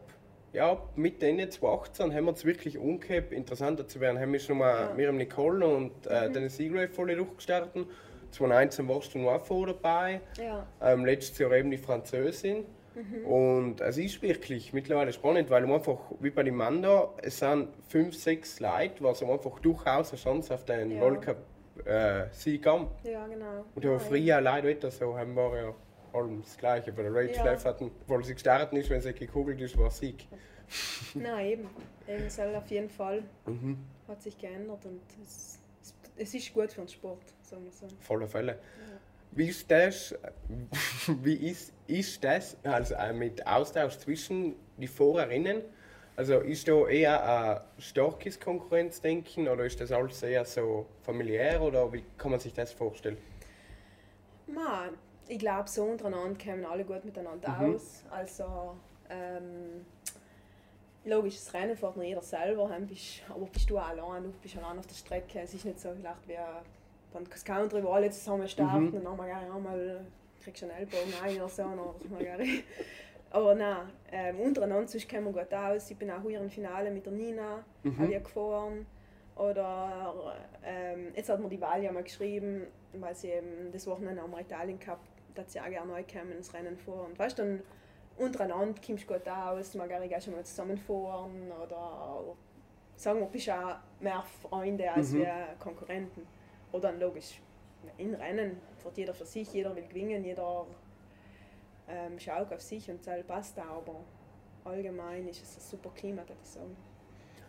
[0.53, 4.19] ja, ab Mitte Ende 2018 haben wir es wirklich umgekehrt, interessanter zu werden.
[4.19, 4.89] Haben wir schon mal Ja.
[4.91, 4.95] Mhm.
[4.97, 7.87] Miriam Nicole und äh, Dennis Seagrave voll durchgestartet.
[8.31, 10.21] 2019 warst du noch vor dabei.
[10.37, 12.65] Ja, Ähm, letztes Jahr eben die Französin.
[12.95, 13.25] Mhm.
[13.25, 18.15] Und es ist wirklich mittlerweile spannend, weil einfach, wie bei dem Manda, es sind fünf,
[18.15, 21.01] sechs Leute, was einfach durchaus eine Chance auf den Ja.
[21.01, 21.37] World Cup
[21.85, 22.87] äh, Sieg haben.
[23.03, 23.65] ja, genau.
[23.75, 25.73] Und aber früher Leute weiter so haben wir ja
[26.19, 26.91] allem das Gleiche.
[26.91, 27.53] Bei der Rachel Ja.
[27.53, 27.63] ja.
[27.63, 30.25] hatten, weil sie gestartet ist, wenn sie gekugelt ist, war Sieg.
[31.13, 31.69] Nein, eben.
[32.07, 33.21] Eben soll auf jeden Fall.
[33.45, 33.77] Mhm.
[34.07, 35.59] Hat sich geändert und es,
[36.17, 37.87] es, ist gut für den Sport, sagen wir so.
[38.13, 38.59] Alle Fälle.
[39.31, 40.15] Wie ist das,
[41.23, 45.61] wie ist, ist das also mit Austausch zwischen die Fahrerinnen?
[46.15, 47.23] Also ist da eher
[47.77, 52.53] ein starkes Konkurrenzdenken oder ist das alles eher so familiär oder wie kann man sich
[52.53, 53.17] das vorstellen?
[54.47, 54.89] Ma,
[55.27, 57.75] ich glaube, so untereinander kommen alle gut miteinander Mhm.
[57.75, 58.03] aus.
[58.09, 58.75] Also,
[59.09, 59.85] ähm,
[61.07, 64.31] logisch, das Rennen fährt nur jeder selber, heim bist, aber bist du auch allein, du
[64.41, 65.39] bist allein auf der Strecke.
[65.41, 66.37] Es ist nicht so gedacht wie
[67.13, 68.93] beim Cross Country, wo alle zusammen starten Mhm.
[68.93, 70.05] und dann mal gerne einmal
[70.43, 71.63] kriegst du einen Ellbogen ein oder so.
[71.63, 72.39] Dann mal.
[73.29, 75.91] Aber nein, ähm, untereinander sonst kommen wir gut aus.
[75.91, 77.95] Ich bin auch hier im Finale mit der Nina Mhm.
[77.97, 78.09] mhm.
[78.11, 78.85] gefahren.
[79.35, 84.37] Oder ähm, jetzt hat mir die Valia mal geschrieben, weil sie eben das Wochenende am
[84.37, 87.11] Italien gehabt dass sie auch gerne neu kommen ins Rennen fahren.
[87.11, 87.61] Und weißt du, dann
[88.17, 92.35] untereinander kommst du gut aus, man kann auch schon mal zusammenfahren oder
[92.95, 95.19] sagen wir, bist auch mehr Freunde als Mhm.
[95.21, 95.27] wie
[95.59, 96.27] Konkurrenten.
[96.71, 97.39] Oder dann logisch,
[97.97, 100.65] in Rennen fährt jeder für sich, jeder will gewinnen, jeder
[101.87, 103.95] ähm, schaut auf sich und das passt auch, aber
[104.65, 106.75] allgemein ist es ein super Klima, würde ich sagen.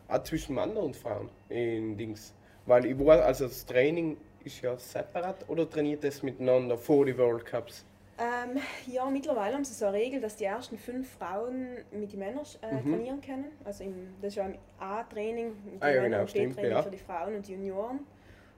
[0.07, 2.35] Auch zwischen Männern und Frauen in Dings.
[2.67, 7.17] Weil ich weiß, also das Training ist ja separat oder trainiert das miteinander vor die
[7.19, 7.85] World Cups?
[8.19, 12.19] Ähm, ja, mittlerweile haben sie so eine Regel, dass die ersten fünf Frauen mit den
[12.19, 12.91] Männern äh, Mhm.
[12.93, 13.53] trainieren können.
[13.65, 16.49] Also im, das ist ja im A-Training mit Ah, den ja, Männern genau, und stimmt,
[16.57, 16.83] B-Training ja.
[16.83, 18.01] für die Frauen und die Junioren.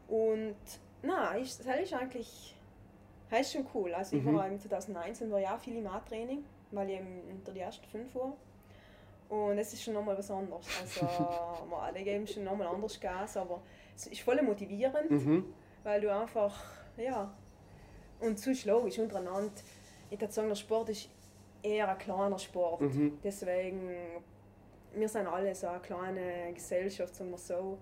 [0.09, 0.57] Und
[1.03, 2.57] nein, ist, das ist eigentlich
[3.29, 3.93] das ist schon cool.
[3.95, 4.35] Also ich Mhm.
[4.35, 7.87] war im 2019 war ja auch viel im A-Training, weil ich eben unter die ersten
[7.87, 8.33] fünf war.
[9.29, 10.67] Und es ist schon nochmal was anderes.
[10.81, 11.01] Also
[11.71, 13.61] man, da geben schon nochmal anders Gas, aber
[13.95, 15.45] es ist voll motivierend Mhm.
[15.85, 16.55] weil du einfach,
[16.97, 17.33] ja,
[18.21, 19.53] und sonst logisch untereinander,
[20.11, 21.09] ich würde sagen, der Sport ist
[21.63, 22.81] eher ein kleiner Sport.
[22.81, 23.19] Mhm.
[23.23, 23.91] Deswegen,
[24.95, 27.79] wir sind alle so eine kleine Gesellschaft, sagen wir so.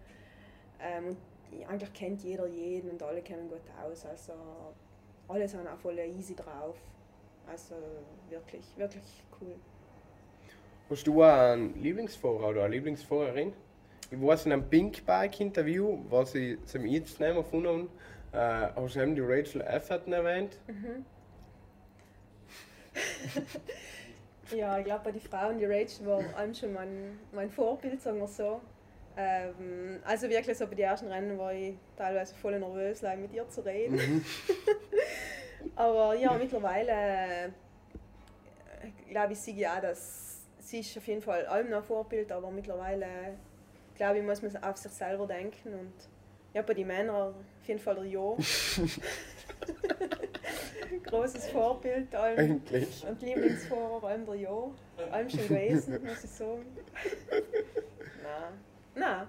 [0.81, 1.17] Ähm,
[1.51, 4.05] und eigentlich kennt jeder jeden und alle kommen gut aus.
[4.05, 4.33] Also
[5.29, 6.77] alle sind auch voll easy drauf.
[7.47, 7.75] Also
[8.29, 9.55] wirklich, wirklich cool.
[10.91, 13.53] Hast du einen Lieblingsfahrer oder eine Lieblingsfahrerin?
[14.11, 17.89] Ich weiß in einem Pink Bike Interview, was ich zum jetzt nehmen gefunden habe,
[18.33, 20.59] äh, hast du eben die Rachel Efferton erwähnt.
[24.57, 28.19] Ja, ich glaube, bei den Frauen, die Rachel war allem schon mein, mein Vorbild, sagen
[28.19, 28.61] wir so.
[29.17, 33.33] Ähm, also wirklich so bei den ersten Rennen war ich teilweise voll nervös, like, mit
[33.33, 34.25] ihr zu reden.
[35.77, 37.51] Aber ja, mittlerweile äh,
[39.11, 42.51] glaube ich, ich auch, dass sie ist auf jeden Fall allem noch ein Vorbild, aber
[42.51, 43.07] mittlerweile
[43.97, 45.93] glaube ich, muss man auf sich selber denken und
[46.59, 47.35] ja, bei den Männern auf
[47.69, 48.37] jeden Fall der Jo.
[51.05, 53.07] Großes Vorbild, allem Endlich.
[53.09, 54.75] und Lieblingsfahrer, allem der Jo.
[55.13, 56.65] Allem schon gewesen, muss ich sagen.
[58.23, 58.53] Nein.
[58.97, 59.27] Nein.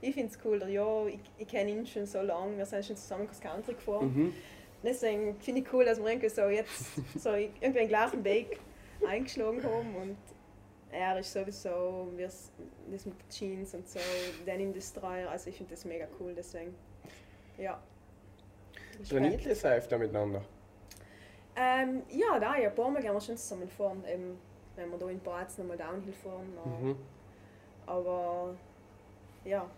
[0.00, 2.84] Ich finde es cool, der Jo, ich, ich kenne ihn schon so lange, wir sind
[2.84, 4.14] schon zusammen Cross Country gefahren.
[4.14, 4.32] Mhm.
[4.84, 8.60] Deswegen finde ich cool, dass wir irgendwie so jetzt so irgendwie den gleichen Weg
[9.06, 10.16] eingeschlagen haben und
[10.92, 12.50] er ist sowieso, wie es-
[12.90, 13.98] das mit Jeans und so,
[14.46, 16.74] Denim Destroyer, also ich finde das mega cool, deswegen,
[17.58, 17.80] ja.
[19.08, 20.42] Trainiert ihr sehr öfter miteinander?
[21.56, 24.38] Ähm, ja, da, ja, ein paar Mal gehen wir schon zusammen fahren, eben,
[24.76, 26.96] wenn wir da in Braz nochmal Downhill fahren, äh, Mhm.
[27.86, 28.54] aber
[29.44, 29.68] ja,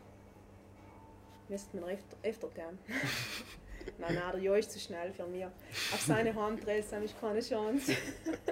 [1.48, 2.78] müsste man öfter, öfter tun.
[3.98, 5.44] nein, nein, der Jo ist zu schnell für mich.
[5.44, 7.92] Auf seine Heimtrails habe ich keine Chance.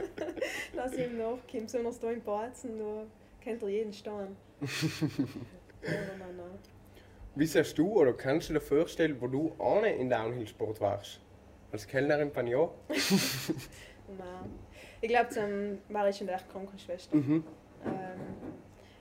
[0.76, 3.04] Dass ich ihm nachkomme, besonders hier in Bazen, da
[3.40, 4.12] kennt er jeden stehen.
[4.12, 4.26] Aber
[5.82, 6.58] nein, nein.
[7.34, 11.20] Wie siehst du oder kannst du dir vorstellen, wo du auch nicht in Downhill-Sport warst?
[11.72, 12.68] Als Kellnerin bei Ja?
[14.08, 14.50] Nein.
[15.00, 17.16] Ich glaube, dann war ich schon echt Krankenschwester.
[17.16, 17.44] Mhm.
[17.84, 18.20] Ähm,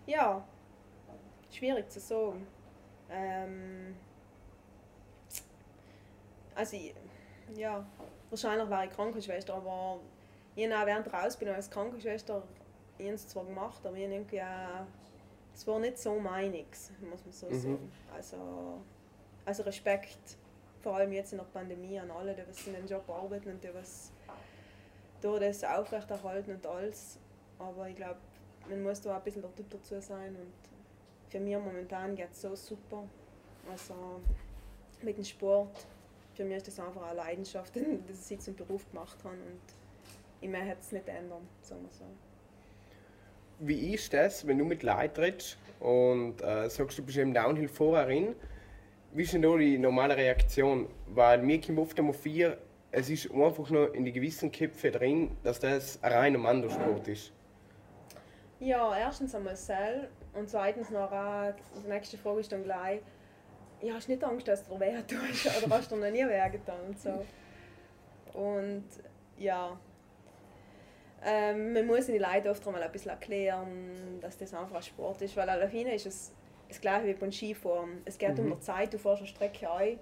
[0.05, 0.47] ja,
[1.51, 2.45] schwierig zu sagen.
[3.09, 3.95] Ähm,
[6.59, 6.77] also,
[7.55, 7.85] ja,
[8.29, 9.99] wahrscheinlich war ich Krankenschwester, aber
[10.55, 12.43] ich habe auch während der Ausbildung als Krankenschwester
[12.97, 14.85] es zwar gemacht, aber ich irgendwie auch,
[15.55, 17.51] es war nicht so meiniges, muss man so Mhm.
[17.61, 17.91] sagen.
[18.13, 18.81] Also,
[19.45, 20.37] also Respekt,
[20.81, 23.63] vor allem jetzt in der Pandemie, an alle, die was in dem Job arbeiten und
[23.63, 24.11] die was
[25.21, 27.17] da das aufrechterhalten und alles.
[27.57, 28.17] Aber ich glaube,
[28.69, 30.53] man muss da auch ein bisschen der Typ dazu sein und
[31.29, 33.03] für mich momentan geht es so super.
[33.69, 33.93] Also
[35.01, 35.85] mit dem Sport,
[36.39, 37.75] für mich ist das einfach eine Leidenschaft,
[38.07, 39.59] dass ich zum Beruf gemacht habe und
[40.39, 42.05] ich möchte es nicht ändern, sagen wir so.
[43.59, 48.35] Wie ist das, wenn du mit Leuten redest und äh, sagst, du bist eben Downhill-Fahrerin?
[49.11, 50.87] Wie ist denn da die normale Reaktion?
[51.07, 52.57] Weil mir kommt oft einmal vier,
[52.91, 57.33] es ist einfach nur in die gewissen Köpfe drin, dass das ein reiner Mandelsport ist.
[58.61, 63.01] Ja, erstens einmal Sell und zweitens noch auch, die nächste Frage ist dann gleich,
[63.81, 66.79] ja, hast nicht Angst, dass du weh tust oder hast du noch nie weh getan
[66.87, 67.25] und so.
[68.33, 68.85] Und
[69.37, 69.77] ja,
[71.25, 75.21] Ähm, man muss den Leuten oft mal ein bisschen erklären, dass das einfach ein Sport
[75.21, 76.31] ist, weil auf ist es
[76.69, 78.01] das gleiche wie beim Skifahren.
[78.05, 79.99] Es geht um die Zeit, du fährst eine Strecke ein.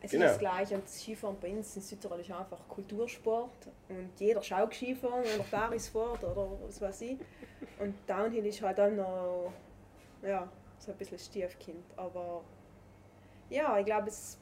[0.00, 0.24] Es Genau.
[0.26, 4.42] ist das gleiche und das Skifahren bei uns in Südtirol ist einfach Kultursport und jeder
[4.42, 7.18] schaut Skifahren, wenn er Paris fährt oder was weiß ich.
[7.78, 9.52] Und Downhill ist halt dann noch
[10.22, 11.84] ja, so ein bisschen Stiefkind.
[11.96, 12.42] Aber
[13.50, 14.38] ja, ich glaube, es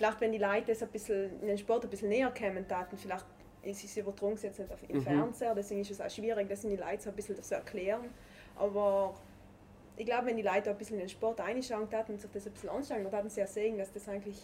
[0.00, 2.96] vielleicht wenn die Leute das ein bisschen, in den Sport ein bisschen näher kämen, taten,
[2.96, 3.26] vielleicht
[3.62, 5.02] ist es übertragen jetzt nicht auf, im Mhm.
[5.02, 8.08] Fernseher, deswegen ist es auch schwierig, das sind die Leute so ein bisschen zu erklären.
[8.56, 9.14] Aber
[9.96, 12.46] ich glaube, wenn die Leute ein bisschen in den Sport reinschauen taten und sich das
[12.46, 14.38] ein bisschen anschauen, dann taten sie ja sehen, dass das eigentlich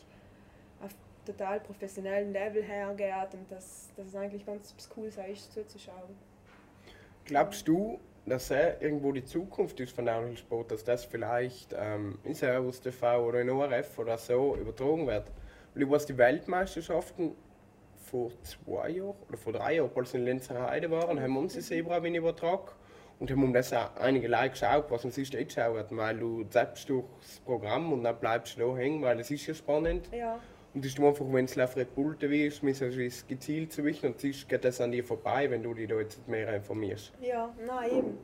[0.85, 0.91] auf
[1.25, 6.15] total professionellem Level hergeht und dass, dass es eigentlich ganz Cooles ist, zuzuschauen.
[7.25, 12.35] Glaubst du, dass er irgendwo die Zukunft ist von Downhill-Sport, dass das vielleicht ähm, in
[12.35, 15.31] Servus TV oder in ORF oder so übertragen wird?
[15.75, 17.33] Weil ich weiß, die Weltmeisterschaften
[18.11, 21.55] vor zwei Jahren oder vor drei Jahren, als sie in Lenzer Heide waren, haben uns
[21.55, 22.69] die Zebra bin übertragen
[23.19, 26.45] und haben um das auch einige Leute geschaut, was man sich nicht schaut, weil du
[26.45, 30.09] zappst durchs Programm und dann bleibst du da hängen, weil es ist ja spannend.
[30.13, 30.39] Ja,
[30.77, 33.73] Und es ist einfach, wenn es auf Red Bull TV ist, müssen sie es gezielt
[33.73, 36.55] zu wissen und sonst geht das an dir vorbei, wenn du dich da jetzt mehr
[36.55, 37.15] informierst.
[37.23, 38.19] ja, nein, eben.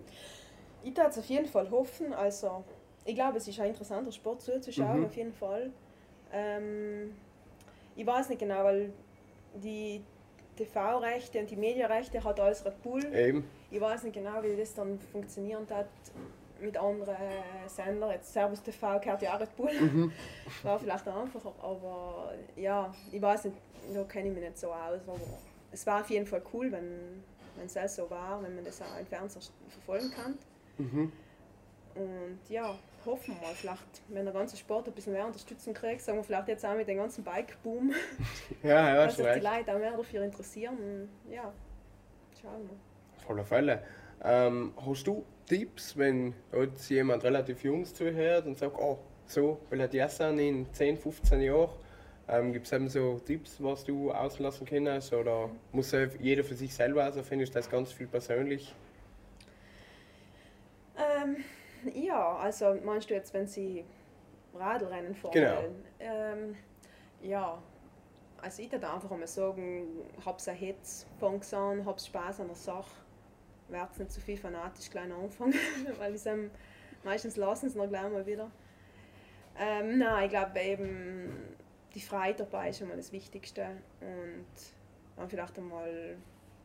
[0.85, 2.63] Ich würde es auf jeden Fall hoffen, also
[3.07, 5.07] ich glaube, es ist ein interessanter Sport zuzuschauen, Mhm.
[5.07, 5.71] auf jeden Fall.
[6.31, 7.15] Ähm,
[7.97, 8.93] ich weiß nicht genau, weil
[9.55, 10.03] die
[10.57, 13.03] TV-Rechte und die Medienrechte hat alles Red Bull.
[13.15, 13.45] Eben.
[13.71, 15.89] Ich weiß nicht genau, wie das dann funktionieren hat
[16.63, 17.17] mit anderen
[17.67, 18.11] Sendern.
[18.11, 20.11] Jetzt Servus TV gehört ja auch Red Bull.
[20.63, 23.57] War vielleicht einfacher, aber ja, ich weiß nicht,
[23.93, 25.01] da kenne ich mich nicht so aus.
[25.07, 25.21] Aber
[25.71, 27.23] es war auf jeden Fall cool, wenn,
[27.65, 30.39] es auch so war, wenn man das auch im Fernsehen verfolgen kann.
[30.79, 31.13] Mhm.
[31.95, 36.01] Und ja, hoffen wir mal, vielleicht, wenn der ganze Sport ein bisschen mehr Unterstützung kriegt,
[36.01, 37.93] sagen wir vielleicht jetzt auch mit dem ganzen Bike-Boom,
[38.63, 39.41] Ja, ja, dass sich die.
[39.41, 40.77] Leute auch mehr dafür interessieren.
[40.79, 41.53] Und ja,
[42.41, 43.25] schauen wir.
[43.27, 43.83] Voller Fälle.
[44.25, 49.83] Ähm, hast du Tipps, wenn jetzt jemand relativ jung zuhört und sagt, oh, so will
[49.83, 51.69] ich das sein in 10, 15 Jahren?
[52.27, 55.13] Ähm, Gibt es eben so Tipps, was du auslassen kannst?
[55.13, 58.75] Oder muss jeder für sich selber, also finde ich das ganz viel persönlich?
[60.97, 61.45] Ähm,
[61.93, 63.85] ja, also meinst du jetzt, wenn sie
[64.55, 65.65] Radlrennen fahren Genau.
[66.01, 66.57] Ähm,
[67.21, 67.63] ja,
[68.41, 69.87] also ich würde einfach einmal sagen,
[70.25, 73.02] hab's ein Hitz, fang's an, hab's Spaß an der Sache.
[73.73, 75.55] Werd's nicht zu viel fanatisch gleich anfangen,
[75.99, 76.23] weil ich
[77.03, 78.51] meistens lassen sie noch gleich mal wieder.
[79.59, 81.57] Ähm, nein, ich glaube eben,
[81.95, 83.67] die Freiheit dabei ist schon mal das Wichtigste
[84.01, 84.47] und
[85.17, 86.17] dann vielleicht einmal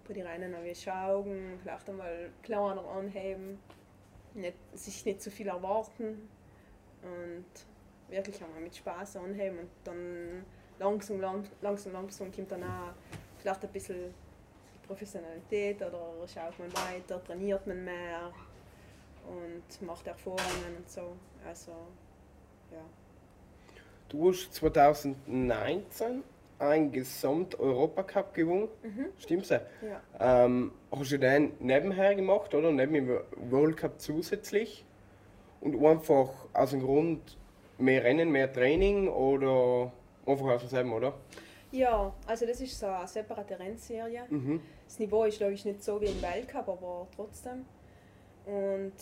[0.08, 3.60] bei den Rennen noch schauen, vielleicht einmal kleiner anheben
[4.38, 6.30] nicht, sich nicht zu viel erwarten
[7.02, 7.46] und
[8.10, 10.46] wirklich einmal mit Spaß anheben und dann
[10.80, 12.93] langsam, lang, langsam, langsam kommt dann auch
[13.38, 14.13] vielleicht ein bisschen
[14.88, 18.32] Professionalität oder schaut man weiter, trainiert man mehr
[19.28, 21.15] und macht Erfahrungen und so.
[21.45, 21.71] Also,
[22.71, 22.84] ja.
[24.10, 26.23] Du hast 2019
[26.60, 28.69] einen Gesamt-Europacup gewonnen,
[29.19, 29.50] stimmt's?
[29.50, 29.62] ja.
[30.19, 32.71] Ähm, hast du den nebenher gemacht, oder?
[32.71, 33.19] Neben dem
[33.52, 34.86] World Cup zusätzlich?
[35.62, 37.38] Und einfach aus dem Grund
[37.78, 39.91] mehr Rennen, mehr Training oder
[40.26, 41.13] einfach aus demselben, oder?
[41.71, 44.23] Ja, also das ist so eine separate Rennserie.
[44.30, 44.62] Mhm.
[44.86, 47.65] Das Niveau ist, glaube ich, nicht so wie im Weltcup, aber trotzdem.
[48.45, 48.93] Und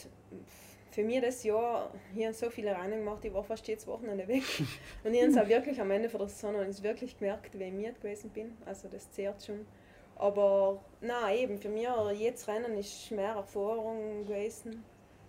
[0.91, 4.43] für mich das Jahr, habe so viele Rennen gemacht, ich war fast jedes Wochenende weg.
[5.03, 7.63] Und ich habe es auch wirklich am Ende von der Saison es wirklich gemerkt, wie
[7.65, 8.57] ich müde gewesen bin.
[8.65, 9.67] Also das zehrt schon.
[10.15, 14.83] Aber nein, eben, für mich jedes Rennen ist mehr Erfahrung gewesen.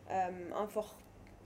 [0.08, 0.94] Ähm, einfach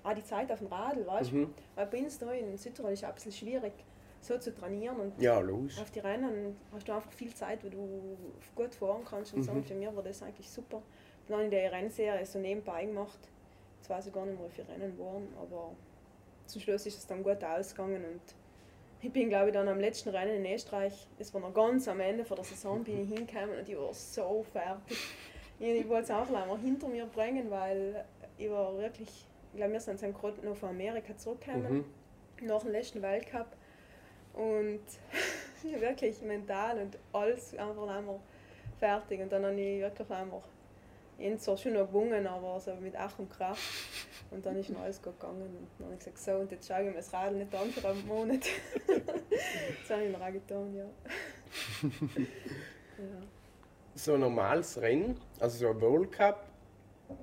[0.03, 1.37] auch die Zeit auf dem Radl, weißt du?
[1.37, 1.55] Mhm.
[1.75, 3.73] Weil bei uns da in Südtirol ist es ein bisschen schwierig,
[4.21, 4.97] so zu trainieren.
[4.97, 5.39] Und Ja,
[5.81, 8.17] auf die Rennen hast du einfach viel Zeit, wo du
[8.55, 9.51] gut fahren kannst und so.
[9.53, 9.59] Mhm.
[9.59, 10.83] Und für mich war das eigentlich super.
[11.27, 13.19] Dann habe ich die Rennserie so nebenbei gemacht.
[13.79, 15.73] Jetzt weiß ich gar nicht mehr, wie viele Rennen waren, aber
[16.47, 18.21] zum Schluss ist es dann gut ausgegangen und
[19.03, 22.01] ich bin glaube ich dann am letzten Rennen in Österreich, es war noch ganz am
[22.01, 24.99] Ende von der Saison, bin ich hingekommen und ich war so fertig.
[25.59, 28.05] Ich, wollte es einfach mal hinter mir bringen, weil
[28.37, 29.09] ich war wirklich,
[29.53, 31.85] ich glaube wir sind dann gerade noch von Amerika zurückgekommen
[32.41, 32.47] Mhm.
[32.47, 33.47] nach dem letzten Weltcup
[34.35, 34.81] und
[35.81, 38.21] wirklich mental und alles einfach einmal
[38.79, 40.43] fertig und dann habe ich wirklich einmal
[41.21, 43.59] habe zwar schon noch gewonnen, aber so mit Ach und Krach
[44.31, 46.67] und dann ist noch alles gut gegangen und dann habe ich gesagt, so und jetzt
[46.67, 48.41] schaue ich mir das Radl nicht an für einen Monat.
[48.87, 50.85] das habe ich noch getan, ja.
[52.23, 53.23] ja.
[53.95, 56.47] So ein normales Rennen, also so ein World Cup,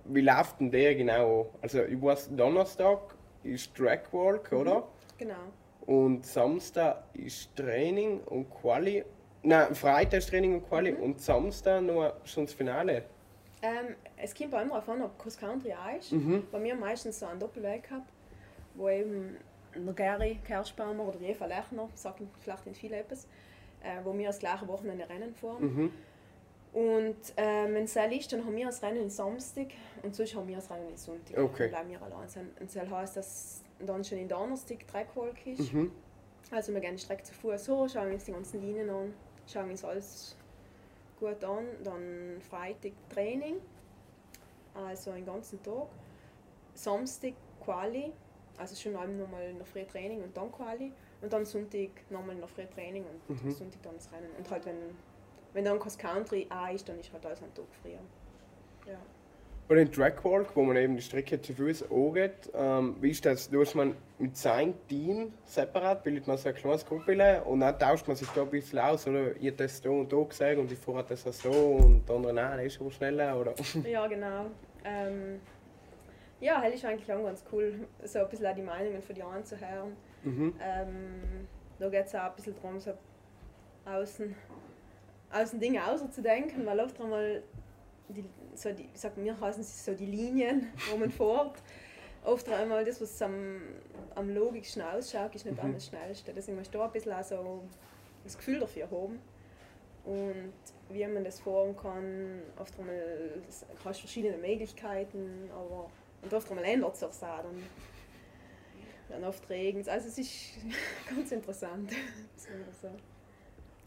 [0.06, 1.50] wie läuft denn der genau?
[1.62, 3.00] Also ich weiß, Donnerstag
[3.44, 4.88] ist Trackwalk, oder?
[5.18, 5.36] Genau.
[5.88, 9.04] Und Samstag ist Training und Quali
[9.44, 11.02] Nein, Freitag ist Training und Quali Mhm.
[11.04, 13.04] und Samstag noch schon das Finale.
[13.62, 16.12] Ähm, es kommt bei immer darauf an, ob Cross Country auch ist.
[16.12, 16.46] Mhm.
[16.52, 18.12] Bei mir meistens so ein Doppelweg gehabt,
[18.76, 19.38] wo eben
[19.76, 23.26] der Gary Kerschbaumer oder Eva Lechner, sagen vielleicht nicht viele etwas,
[23.82, 25.64] äh, wo wir das gleiche Wochenende Rennen fahren.
[25.64, 25.92] Mhm.
[26.74, 29.68] Und äh, wenn es so ist, dann haben wir das Rennen am Samstag
[30.04, 31.38] und sonst haben wir das Rennen am Sonntag.
[31.38, 31.70] Okay.
[31.72, 32.28] Dann bleiben wir allein.
[32.60, 35.74] Und das heisst, dass dann schon in Donnerstag Trackwalk ist.
[35.74, 35.92] Mhm.
[36.52, 39.14] Also wir gehen die Strecke zu Fuß hoch, schauen uns die ganzen Linien an,
[39.52, 40.36] schauen uns alles
[41.20, 41.66] gut an.
[41.84, 43.58] Dann Freitag Training,
[44.74, 45.88] also den ganzen Tag.
[46.74, 48.14] Samstag Quali,
[48.58, 50.92] also schon einmal nochmal noch früh Training und dann Quali.
[51.22, 53.52] Und dann Sonntag nochmal noch früh Training und Mhm.
[53.52, 54.30] Sonntag dann das Rennen.
[54.38, 54.78] Und halt wenn,
[55.54, 58.00] wenn dann Cross Country auch ist, dann ist halt alles am Tag früher.
[58.86, 59.00] Ja.
[59.68, 63.50] Bei den Trackwalk, wo man eben die Strecke zu Fuß angeht, ähm, wie ist das?
[63.50, 67.78] Da ist man mit seinem Team separat, bildet man so ein kleines Gruppe und dann
[67.78, 69.32] tauscht man sich da ein bisschen aus, oder?
[69.32, 72.34] Hab das da und da gesagt und ich fahre das auch so und der andere,
[72.34, 73.54] nein, der ist aber schneller, oder?
[73.86, 74.46] Ja, genau.
[74.86, 75.42] Ähm,
[76.40, 79.24] ja, das ist eigentlich auch ganz cool, so ein bisschen auch die Meinungen von den
[79.26, 79.98] anderen zu hören.
[80.24, 80.54] Mhm.
[80.62, 82.94] Ähm, da geht es auch ein bisschen darum, so
[83.86, 84.34] außen,
[85.34, 87.44] außen Dinge auszudenken, weil oft einmal,
[88.10, 88.24] die,
[88.58, 91.62] so die, ich sag, mir heißen es so die Linien, wo man fährt.
[92.24, 93.62] Oft einmal das, was am,
[94.16, 95.74] am logischsten ausschaut, ist nicht Mhm.
[95.74, 96.34] das Schnellste.
[96.34, 97.64] Deswegen musst du da ein bisschen auch so
[98.24, 99.20] das Gefühl dafür haben.
[100.04, 100.54] Und
[100.90, 105.90] wie man das fahren kann, oft einmal das- hast verschiedene Möglichkeiten, aber
[106.22, 107.64] und oft einmal ändert es sich auch dann.
[109.10, 109.88] Dann oft regnet es.
[109.90, 110.34] Also es ist
[111.16, 111.92] ganz interessant.
[112.58, 112.90] wir so.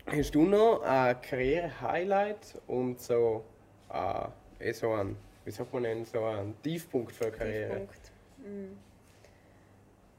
[0.07, 3.45] Hast du noch ein Karriere-Highlight und so,
[3.93, 4.25] äh,
[4.61, 7.69] eh so ein, wie sagt man denn, so ein Tiefpunkt für eine Karriere?
[7.71, 8.13] Tiefpunkt.
[8.39, 8.79] Mhm.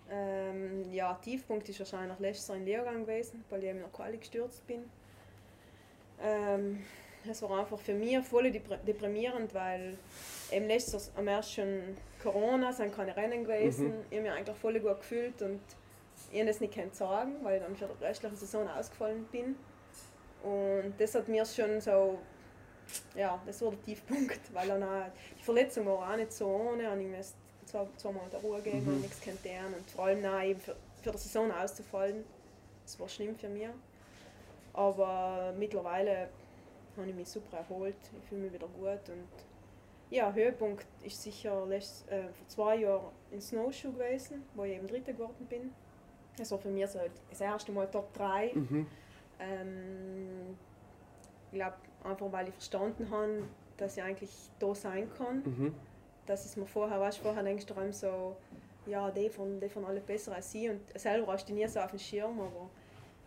[0.10, 4.18] Ähm, ja, Tiefpunkt ist wahrscheinlich letztes Jahr in Lehrgang gewesen, weil ich eben nach Quali
[4.18, 4.84] gestürzt bin.
[6.22, 6.84] Ähm,
[7.30, 9.98] es war einfach für mich voll depr- deprimierend, weil
[10.52, 13.88] eben letztes Jahr am erst schon Corona, sind keine Rennen gewesen.
[13.88, 13.94] Mhm.
[14.10, 15.62] Ich habe mich eigentlich voll gut gefühlt und
[16.32, 19.56] ich habe das nicht sagen, weil ich dann für die restliche Saison ausgefallen bin.
[20.44, 22.20] Und das hat mir schon so,
[23.16, 25.06] ja, das war der Tiefpunkt, weil dann auch,
[25.38, 28.88] die Verletzung war auch nicht so ohne und ich musste zwei, zweimal der Ruhe geben
[28.88, 32.24] und nichts tun und vor allem auch eben für, für die Saison auszufallen,
[32.84, 33.68] das war schlimm für mich.
[34.74, 36.30] Aber mittlerweile
[36.98, 39.28] habe ich mich super erholt, ich fühle mich wieder gut und
[40.10, 44.88] ja, Höhepunkt ist sicher letzt, äh, vor zwei Jahren in Snowshoe gewesen, wo ich eben
[44.88, 45.74] Dritte geworden bin.
[46.38, 47.00] Das war für mich so
[47.30, 48.52] das erste Mal Top 3.
[48.54, 48.88] Mhm.
[49.40, 50.58] Ähm,
[51.52, 53.44] ich glaube, einfach weil ich verstanden habe,
[53.78, 55.44] dass ich eigentlich da sein kann.
[55.44, 55.76] Mhm.
[56.26, 58.36] Dass es mir vorher, weißt, du, vorher denkst du einem so,
[58.86, 60.70] ja, die von, die von alle besser als sie.
[60.70, 62.70] Und selber hast du nie so auf dem Schirm, aber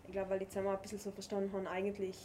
[0.07, 2.19] ich glaube, weil ich jetzt einmal ein bisschen so verstanden habe, eigentlich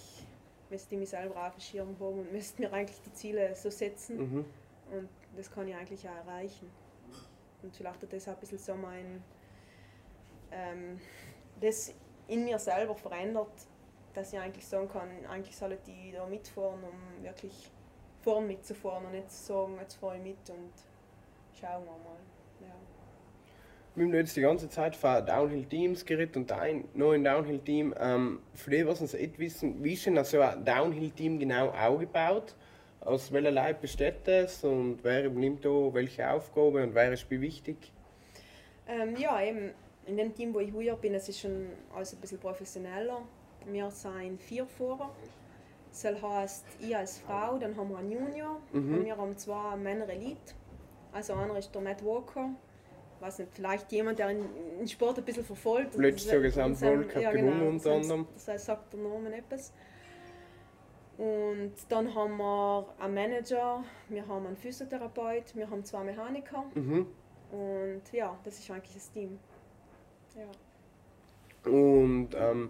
[0.69, 3.69] müsste ich mich selber auf dem Schirm haben und müsste mir eigentlich die Ziele so
[3.69, 4.17] setzen.
[4.17, 4.45] Mhm.
[4.91, 6.69] Und das kann ich eigentlich auch erreichen.
[7.61, 9.23] Und vielleicht hat das auch ein bisschen so mein,
[10.51, 10.99] ähm,
[11.59, 11.93] das
[12.27, 13.51] in mir selber verändert,
[14.13, 17.71] dass ich eigentlich sagen kann, eigentlich sollen die da mitfahren, um wirklich
[18.21, 20.71] vorn mitzufahren und nicht zu sagen, jetzt fahre ich mit und
[21.59, 22.19] schauen wir mal.
[22.61, 22.75] Ja.
[23.95, 27.95] Wir haben jetzt die ganze Zeit von Downhill-Teams geredet und ein neuen Downhill-Team.
[27.99, 32.55] Ähm, für die, was uns nicht wissen, wie ist denn so ein Downhill-Team genau aufgebaut?
[33.01, 37.39] Aus welcher Leib besteht es und wer übernimmt da welche Aufgabe und wer ist wie
[37.39, 37.93] wichtig?
[38.87, 39.71] Ähm, ja, eben
[40.05, 43.21] in dem Team, wo ich heuer bin, es ist schon alles ein bisschen professioneller.
[43.65, 45.11] Wir sind vier Fahrer.
[45.91, 48.97] Das heißt, ich als Frau, dann haben wir einen Junior Mhm.
[48.99, 50.53] und wir haben zwei Männer Elite.
[51.11, 52.49] Also einer ist der Matt Walker.
[53.21, 55.95] weiß nicht, vielleicht jemand, der den Sport ein bisschen verfolgt.
[55.95, 58.27] Letztes Jahr und Gesamtweltcup ja, gewonnen genau, unter das- anderem.
[58.33, 59.73] Das heißt, sagt der Name etwas.
[61.17, 66.63] Und dann haben wir einen Manager, wir haben einen Physiotherapeut, wir haben zwei Mechaniker.
[66.75, 67.07] Mhm.
[67.51, 69.37] Und ja, das ist eigentlich das Team.
[70.37, 71.69] Ja.
[71.69, 72.69] Und ähm,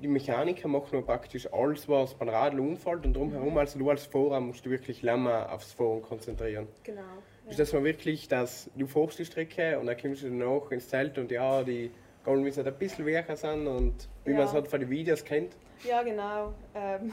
[0.00, 3.56] die Mechaniker machen noch praktisch alles, was beim Radl umfällt und drumherum.
[3.58, 6.68] Also du als Fahrer musst du wirklich länger aufs Fahren konzentrieren.
[6.84, 7.00] Genau.
[7.48, 7.64] Ist Ja.
[7.64, 11.18] das mal wirklich, dass du fährst die Strecke und dann kommst du danach ins Zelt
[11.18, 11.90] und ja, die
[12.24, 14.54] Gabeln müssen halt ein bisschen weicher sein und wie man es Ja.
[14.56, 15.56] halt von den Videos kennt.
[15.88, 16.52] ja, genau.
[16.74, 17.12] Ähm,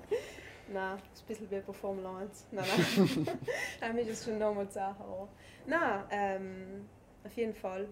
[0.72, 2.46] nein, das ist ein bisschen wie bei Formel 1.
[2.52, 2.64] Nein,
[2.96, 3.38] nein.
[3.80, 5.04] Nein, ist es schon nochmal Sache.
[5.66, 6.86] Nein, ähm,
[7.24, 7.88] auf jeden Fall.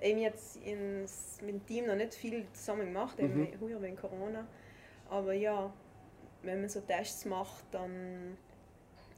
[0.00, 3.82] Eben jetzt ins, mit dem Team noch nicht viel zusammen gemacht, eben Mhm.
[3.82, 4.46] wegen Corona.
[5.08, 5.72] Aber ja,
[6.42, 8.36] wenn man so Tests macht, dann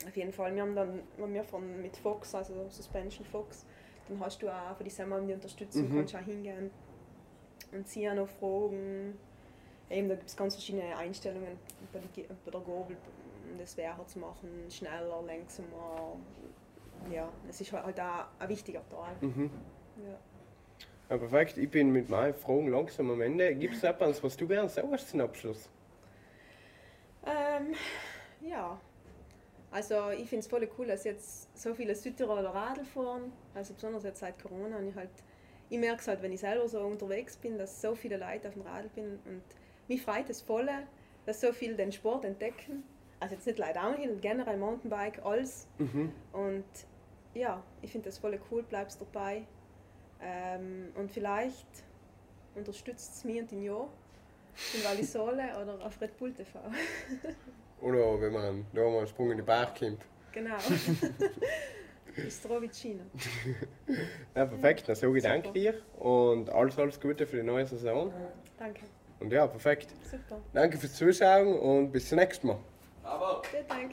[0.07, 0.55] auf jeden Fall.
[0.55, 3.65] Wir haben dann, wenn wir von, mit Fox, also Suspension Fox,
[4.09, 5.97] dann hast du auch von die Semmeln die Unterstützung, Mhm.
[5.99, 6.71] kannst auch hingehen
[7.71, 9.17] und sie auch noch fragen.
[9.91, 11.59] eben, da gibt es ganz verschiedene Einstellungen
[11.93, 16.17] bei der, bei um das schwerer zu machen, schneller, langsamer.
[17.11, 19.17] Ja, das ist halt auch ein wichtiger Teil.
[19.21, 19.51] Mhm.
[20.03, 20.19] Ja.
[21.13, 21.59] Ja, perfekt.
[21.59, 23.55] Ich bin mit meinen Fragen langsam am Ende.
[23.55, 25.69] Gibt es etwas, was du gerne sagst zum Abschluss?
[27.27, 27.75] Ähm,
[28.41, 28.81] ja.
[29.71, 33.31] Also ich finde es voll cool, dass jetzt so viele Südtiroler Radl fahren.
[33.55, 34.79] Also besonders jetzt seit Corona.
[34.79, 35.11] Und ich, halt,
[35.69, 38.55] ich merke es halt, wenn ich selber so unterwegs bin, dass so viele Leute auf
[38.55, 39.19] dem Radl bin.
[39.27, 39.43] Und
[39.89, 40.67] mich freut es voll,
[41.27, 42.85] dass so viele den Sport entdecken.
[43.21, 45.67] Also jetzt nicht Leute Downhill, generell Mountainbike, alles.
[45.77, 46.11] Mhm.
[46.33, 46.65] Und
[47.35, 49.43] ja, ich finde das voll cool, bleibst dabei.
[50.23, 51.67] Ähm, und vielleicht
[52.55, 53.89] unterstützt es mich und den Jo
[54.75, 56.59] in Vallisole oder auf Red Bull TV.
[57.81, 60.03] Oder wenn man da mal einen Sprung in den Berg kommt.
[60.31, 60.57] Genau.
[62.31, 63.03] Strovicino.
[64.35, 64.89] Ja, perfekt.
[64.89, 65.35] Dann sage ich Super.
[65.35, 68.13] danke dir und alles, alles Gute für die neue Saison.
[68.59, 68.83] Danke.
[69.21, 69.89] Und ja, perfekt.
[70.11, 70.41] Super.
[70.53, 72.59] Danke fürs Zuschauen und bis zum nächsten Mal.
[73.51, 73.93] Vielen Dank.